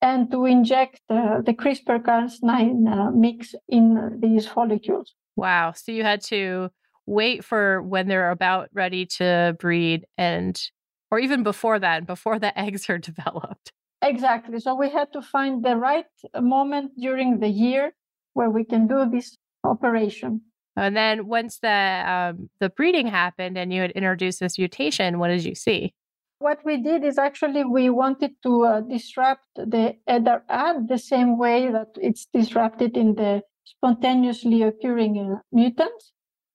and 0.00 0.30
to 0.30 0.44
inject 0.46 1.00
uh, 1.08 1.40
the 1.42 1.54
CRISPR 1.54 2.02
Cas9 2.02 2.92
uh, 2.92 3.10
mix 3.12 3.54
in 3.68 4.18
these 4.20 4.46
follicles. 4.46 5.14
Wow. 5.36 5.72
So 5.72 5.92
you 5.92 6.02
had 6.02 6.20
to 6.24 6.70
wait 7.06 7.44
for 7.44 7.82
when 7.82 8.08
they're 8.08 8.30
about 8.30 8.68
ready 8.72 9.06
to 9.06 9.56
breed 9.58 10.06
and 10.16 10.60
or 11.10 11.18
even 11.18 11.42
before 11.42 11.78
that, 11.78 12.06
before 12.06 12.38
the 12.38 12.58
eggs 12.58 12.88
are 12.88 12.98
developed. 12.98 13.72
Exactly. 14.00 14.58
So 14.58 14.74
we 14.74 14.90
had 14.90 15.12
to 15.12 15.22
find 15.22 15.64
the 15.64 15.76
right 15.76 16.06
moment 16.40 16.92
during 16.98 17.38
the 17.38 17.48
year 17.48 17.92
where 18.32 18.50
we 18.50 18.64
can 18.64 18.86
do 18.86 19.08
this 19.08 19.36
operation. 19.62 20.40
And 20.74 20.96
then 20.96 21.26
once 21.26 21.58
the 21.58 21.68
um, 21.68 22.48
the 22.58 22.70
breeding 22.70 23.06
happened 23.06 23.58
and 23.58 23.72
you 23.72 23.82
had 23.82 23.90
introduced 23.92 24.40
this 24.40 24.58
mutation, 24.58 25.18
what 25.18 25.28
did 25.28 25.44
you 25.44 25.54
see? 25.54 25.94
What 26.38 26.64
we 26.64 26.78
did 26.78 27.04
is 27.04 27.18
actually 27.18 27.62
we 27.62 27.90
wanted 27.90 28.32
to 28.42 28.64
uh, 28.64 28.80
disrupt 28.80 29.46
the 29.54 29.96
EDARADD 30.08 30.88
the 30.88 30.98
same 30.98 31.38
way 31.38 31.70
that 31.70 31.88
it's 32.00 32.26
disrupted 32.32 32.96
in 32.96 33.14
the 33.14 33.42
spontaneously 33.64 34.62
occurring 34.62 35.18
uh, 35.20 35.40
mutants. 35.52 36.12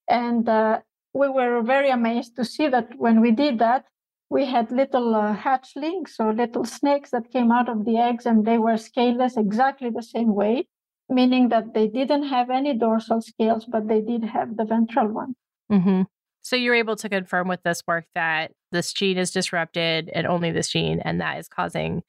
And 0.09 0.47
uh, 0.47 0.79
we 1.13 1.29
were 1.29 1.61
very 1.61 1.89
amazed 1.89 2.35
to 2.35 2.45
see 2.45 2.67
that 2.67 2.89
when 2.97 3.21
we 3.21 3.31
did 3.31 3.59
that, 3.59 3.85
we 4.29 4.45
had 4.45 4.71
little 4.71 5.15
uh, 5.15 5.35
hatchlings 5.35 6.19
or 6.19 6.33
little 6.33 6.65
snakes 6.65 7.11
that 7.11 7.31
came 7.31 7.51
out 7.51 7.69
of 7.69 7.85
the 7.85 7.97
eggs 7.97 8.25
and 8.25 8.45
they 8.45 8.57
were 8.57 8.77
scaleless 8.77 9.37
exactly 9.37 9.89
the 9.89 10.03
same 10.03 10.35
way, 10.35 10.67
meaning 11.09 11.49
that 11.49 11.73
they 11.73 11.87
didn't 11.87 12.27
have 12.27 12.49
any 12.49 12.77
dorsal 12.77 13.21
scales, 13.21 13.65
but 13.65 13.87
they 13.87 14.01
did 14.01 14.23
have 14.23 14.57
the 14.57 14.65
ventral 14.65 15.07
one. 15.07 15.33
Mm-hmm. 15.71 16.01
So 16.41 16.55
you're 16.55 16.75
able 16.75 16.95
to 16.97 17.09
confirm 17.09 17.47
with 17.47 17.63
this 17.63 17.83
work 17.87 18.05
that 18.15 18.51
this 18.71 18.93
gene 18.93 19.17
is 19.17 19.31
disrupted 19.31 20.09
and 20.13 20.27
only 20.27 20.51
this 20.51 20.69
gene, 20.69 21.01
and 21.01 21.19
that 21.19 21.39
is 21.39 21.47
causing 21.47 22.03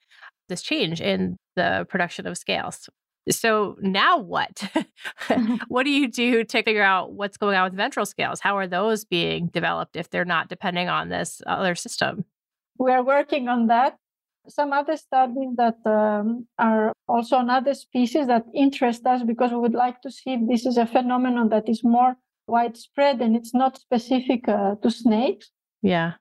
this 0.49 0.63
change 0.63 1.01
in 1.01 1.37
the 1.57 1.87
production 1.89 2.27
of 2.27 2.39
scales. 2.39 2.89
So 3.31 3.77
now 3.81 4.19
what? 4.19 4.63
what 5.69 5.85
do 5.85 5.91
you 5.91 6.09
do 6.09 6.45
to 6.45 6.63
figure 6.63 6.83
out 6.83 7.13
what's 7.13 7.37
going 7.37 7.57
on 7.57 7.65
with 7.65 7.75
ventral 7.75 8.07
scales? 8.07 8.41
How 8.41 8.57
are 8.57 8.67
those 8.67 9.05
being 9.05 9.49
developed 9.49 9.97
if 9.97 10.11
they're 10.11 10.25
not 10.25 10.49
depending 10.49 10.89
on 10.89 11.09
this 11.09 11.43
other 11.47 11.75
system? 11.75 12.25
We 12.79 12.93
are 12.93 13.03
working 13.03 13.49
on 13.49 13.67
that. 13.67 13.97
Some 14.49 14.73
other 14.73 14.97
studies 14.97 15.57
that 15.57 15.77
um, 15.85 16.47
are 16.59 16.93
also 17.07 17.37
on 17.37 17.51
other 17.51 17.75
species 17.75 18.29
that 18.29 18.45
interest 18.55 19.05
us 19.05 19.23
because 19.23 19.51
we 19.51 19.59
would 19.59 19.75
like 19.75 20.01
to 20.03 20.11
see 20.11 20.35
if 20.35 20.41
this 20.49 20.65
is 20.65 20.79
a 20.79 20.87
phenomenon 20.87 21.51
that 21.51 21.69
is 21.69 21.85
more 21.85 22.17
widespread 22.47 23.21
and 23.21 23.37
it's 23.37 23.53
not 23.53 23.79
specific 23.79 24.49
uh, 24.49 24.77
to 24.77 24.91
snakes. 24.91 25.51
Yeah. 25.83 26.15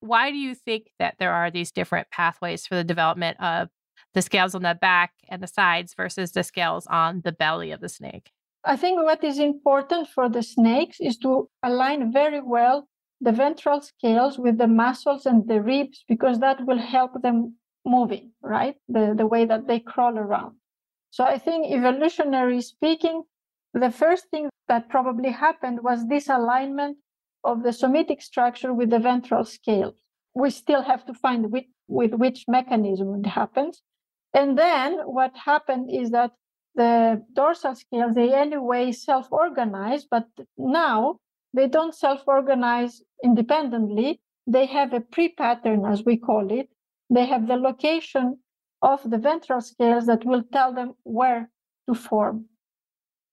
Why 0.00 0.30
do 0.30 0.36
you 0.36 0.54
think 0.54 0.90
that 0.98 1.16
there 1.18 1.32
are 1.32 1.50
these 1.50 1.72
different 1.72 2.10
pathways 2.10 2.66
for 2.66 2.76
the 2.76 2.84
development 2.84 3.40
of 3.40 3.68
the 4.14 4.22
scales 4.22 4.54
on 4.54 4.62
the 4.62 4.78
back 4.80 5.12
and 5.28 5.42
the 5.42 5.46
sides 5.46 5.94
versus 5.94 6.32
the 6.32 6.42
scales 6.42 6.86
on 6.86 7.22
the 7.24 7.32
belly 7.32 7.70
of 7.70 7.80
the 7.80 7.88
snake? 7.88 8.30
I 8.64 8.76
think 8.76 9.02
what 9.02 9.24
is 9.24 9.38
important 9.38 10.08
for 10.08 10.28
the 10.28 10.42
snakes 10.42 10.98
is 11.00 11.16
to 11.18 11.48
align 11.62 12.12
very 12.12 12.40
well 12.40 12.88
the 13.20 13.32
ventral 13.32 13.80
scales 13.80 14.38
with 14.38 14.58
the 14.58 14.66
muscles 14.66 15.26
and 15.26 15.48
the 15.48 15.60
ribs 15.60 16.04
because 16.08 16.40
that 16.40 16.64
will 16.66 16.78
help 16.78 17.22
them 17.22 17.56
moving, 17.84 18.32
right? 18.42 18.76
The, 18.88 19.14
the 19.16 19.26
way 19.26 19.44
that 19.44 19.66
they 19.66 19.80
crawl 19.80 20.18
around. 20.18 20.56
So 21.10 21.24
I 21.24 21.38
think 21.38 21.72
evolutionary 21.72 22.60
speaking, 22.60 23.22
the 23.74 23.90
first 23.90 24.26
thing 24.30 24.48
that 24.68 24.88
probably 24.88 25.30
happened 25.30 25.80
was 25.82 26.06
this 26.06 26.28
alignment 26.28 26.98
of 27.44 27.62
the 27.62 27.70
somitic 27.70 28.22
structure 28.22 28.72
with 28.72 28.90
the 28.90 28.98
ventral 28.98 29.44
scale. 29.44 29.94
We 30.34 30.50
still 30.50 30.82
have 30.82 31.04
to 31.06 31.14
find 31.14 31.50
with, 31.50 31.64
with 31.88 32.14
which 32.14 32.44
mechanism 32.48 33.22
it 33.22 33.28
happens. 33.28 33.82
And 34.34 34.58
then 34.58 34.98
what 35.04 35.36
happened 35.36 35.90
is 35.92 36.10
that 36.10 36.32
the 36.74 37.22
dorsal 37.34 37.74
scales, 37.74 38.14
they 38.14 38.32
anyway 38.32 38.92
self 38.92 39.28
organize, 39.30 40.06
but 40.10 40.26
now 40.56 41.18
they 41.52 41.68
don't 41.68 41.94
self 41.94 42.22
organize 42.26 43.02
independently. 43.22 44.20
They 44.46 44.66
have 44.66 44.92
a 44.92 45.00
pre 45.00 45.28
pattern, 45.28 45.84
as 45.84 46.04
we 46.04 46.16
call 46.16 46.50
it. 46.50 46.68
They 47.10 47.26
have 47.26 47.46
the 47.46 47.56
location 47.56 48.38
of 48.80 49.08
the 49.08 49.18
ventral 49.18 49.60
scales 49.60 50.06
that 50.06 50.24
will 50.24 50.42
tell 50.52 50.72
them 50.72 50.94
where 51.04 51.50
to 51.88 51.94
form. 51.94 52.46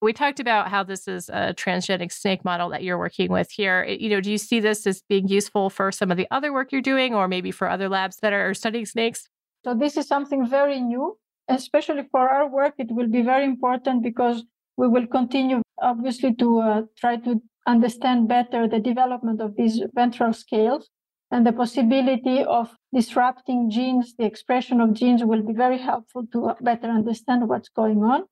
We 0.02 0.14
talked 0.14 0.40
about 0.40 0.70
how 0.70 0.84
this 0.84 1.08
is 1.08 1.30
a 1.30 1.54
transgenic 1.54 2.12
snake 2.12 2.46
model 2.46 2.70
that 2.70 2.84
you're 2.84 2.98
working 2.98 3.32
with 3.32 3.52
here. 3.52 3.84
You 3.84 4.10
know, 4.10 4.22
do 4.22 4.32
you 4.32 4.38
see 4.38 4.60
this 4.60 4.88
as 4.88 5.02
being 5.10 5.28
useful 5.28 5.70
for 5.70 5.92
some 5.92 6.10
of 6.10 6.18
the 6.18 6.28
other 6.32 6.54
work 6.54 6.72
you're 6.72 6.82
doing 6.82 7.14
or 7.14 7.28
maybe 7.28 7.52
for 7.52 7.70
other 7.70 7.90
labs 7.90 8.18
that 8.18 8.32
are 8.32 8.54
studying 8.54 8.86
snakes? 8.86 9.28
So 9.64 9.74
this 9.74 9.98
is 9.98 10.08
something 10.08 10.48
very 10.48 10.80
new, 10.80 11.18
especially 11.48 12.04
for 12.12 12.30
our 12.30 12.50
work. 12.50 12.76
It 12.78 12.92
will 12.92 13.08
be 13.08 13.22
very 13.22 13.46
important 13.46 14.04
because 14.04 14.44
we 14.78 14.88
will 14.88 15.08
continue, 15.08 15.62
obviously, 15.82 16.34
to 16.36 16.60
uh, 16.60 16.82
try 16.98 17.18
to 17.18 17.42
understand 17.68 18.28
better 18.28 18.68
the 18.68 18.80
development 18.80 19.42
of 19.42 19.56
these 19.56 19.82
ventral 19.94 20.34
scales 20.34 20.90
and 21.32 21.46
the 21.46 21.54
possibility 21.54 22.44
of 22.44 22.76
disrupting 22.94 23.70
genes, 23.70 24.16
the 24.18 24.26
expression 24.26 24.82
of 24.82 24.94
genes 24.94 25.24
will 25.24 25.44
be 25.44 25.54
very 25.54 25.78
helpful 25.78 26.26
to 26.32 26.56
better 26.62 26.88
understand 26.88 27.48
what's 27.48 27.70
going 27.70 28.04
on. 28.04 28.24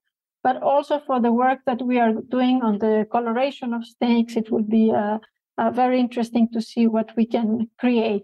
But 0.44 0.63
also 0.63 1.00
for 1.06 1.20
the 1.20 1.32
work 1.32 1.60
that 1.66 1.82
we 1.82 2.00
are 2.00 2.13
doing 2.30 2.62
on 2.63 2.80
the 2.80 3.06
coloration 3.12 3.74
of 3.74 3.86
snakes, 3.86 4.36
it 4.36 4.52
will 4.52 4.63
be 4.63 4.92
uh, 4.92 5.20
uh, 5.58 5.72
very 5.72 6.00
interesting 6.00 6.48
to 6.54 6.62
see 6.62 6.88
what 6.88 7.16
we 7.16 7.26
can 7.26 7.70
create. 7.80 8.24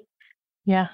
Yeah, 0.66 0.88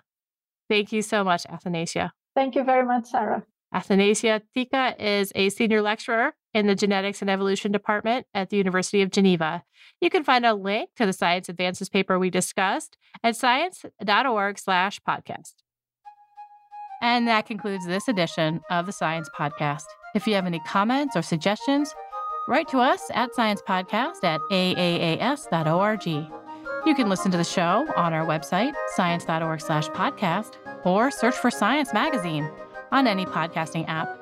Thank 0.69 0.91
you 0.91 1.01
so 1.01 1.23
much, 1.23 1.45
Athanasia. 1.47 2.13
Thank 2.35 2.55
you 2.55 2.63
very 2.63 2.85
much, 2.85 3.07
Sarah. 3.07 3.43
Athanasia 3.73 4.41
Tzika 4.55 4.99
is 4.99 5.31
a 5.35 5.49
senior 5.49 5.81
lecturer 5.81 6.33
in 6.53 6.67
the 6.67 6.75
Genetics 6.75 7.21
and 7.21 7.29
Evolution 7.29 7.71
Department 7.71 8.25
at 8.33 8.49
the 8.49 8.57
University 8.57 9.01
of 9.01 9.11
Geneva. 9.11 9.63
You 10.01 10.09
can 10.09 10.23
find 10.23 10.45
a 10.45 10.53
link 10.53 10.89
to 10.95 11.05
the 11.05 11.13
Science 11.13 11.49
Advances 11.49 11.89
paper 11.89 12.17
we 12.17 12.29
discussed 12.29 12.97
at 13.23 13.35
science.org 13.35 14.57
slash 14.57 14.99
podcast. 15.07 15.53
And 17.01 17.27
that 17.27 17.45
concludes 17.45 17.85
this 17.85 18.07
edition 18.07 18.61
of 18.69 18.85
the 18.85 18.91
Science 18.91 19.29
Podcast. 19.37 19.85
If 20.15 20.27
you 20.27 20.35
have 20.35 20.45
any 20.45 20.59
comments 20.61 21.15
or 21.15 21.21
suggestions, 21.21 21.93
write 22.47 22.67
to 22.69 22.79
us 22.79 23.09
at 23.13 23.31
sciencepodcast 23.31 24.23
at 24.23 24.41
aaas.org. 24.51 26.38
You 26.85 26.95
can 26.95 27.09
listen 27.09 27.29
to 27.31 27.37
the 27.37 27.43
show 27.43 27.87
on 27.97 28.13
our 28.13 28.25
website, 28.25 28.73
science.org 28.95 29.59
slash 29.59 29.87
podcast, 29.89 30.53
or 30.85 31.11
search 31.11 31.35
for 31.35 31.51
Science 31.51 31.93
Magazine 31.93 32.49
on 32.91 33.05
any 33.05 33.25
podcasting 33.25 33.87
app. 33.89 34.17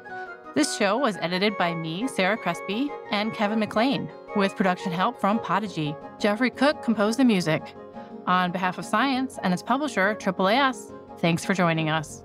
This 0.55 0.75
show 0.75 0.97
was 0.97 1.17
edited 1.17 1.55
by 1.57 1.75
me, 1.75 2.07
Sarah 2.07 2.35
Crespi, 2.35 2.89
and 3.11 3.31
Kevin 3.31 3.59
McLean, 3.59 4.09
with 4.35 4.55
production 4.55 4.91
help 4.91 5.21
from 5.21 5.39
Podigy. 5.39 5.95
Jeffrey 6.19 6.49
Cook 6.49 6.81
composed 6.81 7.19
the 7.19 7.25
music. 7.25 7.75
On 8.25 8.51
behalf 8.51 8.79
of 8.79 8.85
Science 8.85 9.37
and 9.43 9.53
its 9.53 9.61
publisher, 9.61 10.15
AAAS, 10.15 10.91
thanks 11.19 11.45
for 11.45 11.53
joining 11.53 11.89
us. 11.89 12.23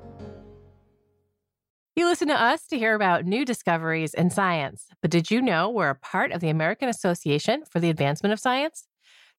You 1.95 2.07
listen 2.07 2.29
to 2.29 2.41
us 2.41 2.67
to 2.69 2.79
hear 2.79 2.95
about 2.95 3.27
new 3.27 3.45
discoveries 3.45 4.15
in 4.15 4.31
science, 4.31 4.87
but 5.03 5.11
did 5.11 5.31
you 5.31 5.43
know 5.43 5.69
we're 5.69 5.91
a 5.91 5.95
part 5.95 6.33
of 6.33 6.41
the 6.41 6.49
American 6.49 6.89
Association 6.89 7.65
for 7.71 7.81
the 7.81 7.91
Advancement 7.91 8.33
of 8.33 8.41
Science? 8.41 8.89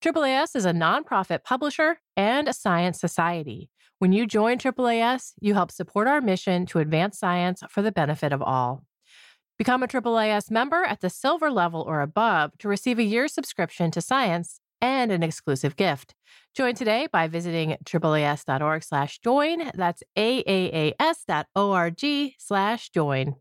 AAAS 0.04 0.54
is 0.58 0.66
a 0.66 0.74
nonprofit 0.74 1.46
publisher 1.46 2.02
and 2.18 2.50
a 2.50 2.54
science 2.54 3.00
society. 3.00 3.70
When 4.00 4.12
you 4.12 4.28
join 4.28 4.58
AAAS, 4.58 5.32
you 5.40 5.54
help 5.54 5.72
support 5.72 6.10
our 6.10 6.20
mission 6.20 6.66
to 6.66 6.80
advance 6.80 7.18
science 7.18 7.64
for 7.70 7.82
the 7.82 7.94
benefit 7.94 8.34
of 8.34 8.42
all. 8.42 8.84
Become 9.58 9.82
a 9.82 9.88
AAAS 9.88 10.52
member 10.52 10.84
at 10.84 11.00
the 11.00 11.10
silver 11.10 11.50
level 11.50 11.80
or 11.80 12.02
above 12.02 12.52
to 12.58 12.68
receive 12.68 13.00
a 13.00 13.04
year's 13.04 13.34
subscription 13.34 13.92
to 13.92 14.02
science 14.02 14.60
and 14.82 15.10
an 15.10 15.24
exclusive 15.24 15.78
gift. 15.78 16.16
Join 16.54 16.76
today 16.76 17.08
by 17.10 17.30
visiting 17.30 17.78
AAAS.org 17.86 18.84
slash 18.84 19.20
join. 19.20 19.72
That's 19.74 20.04
AAAS.org 20.18 22.02
slash 22.40 22.90
join. 22.90 23.36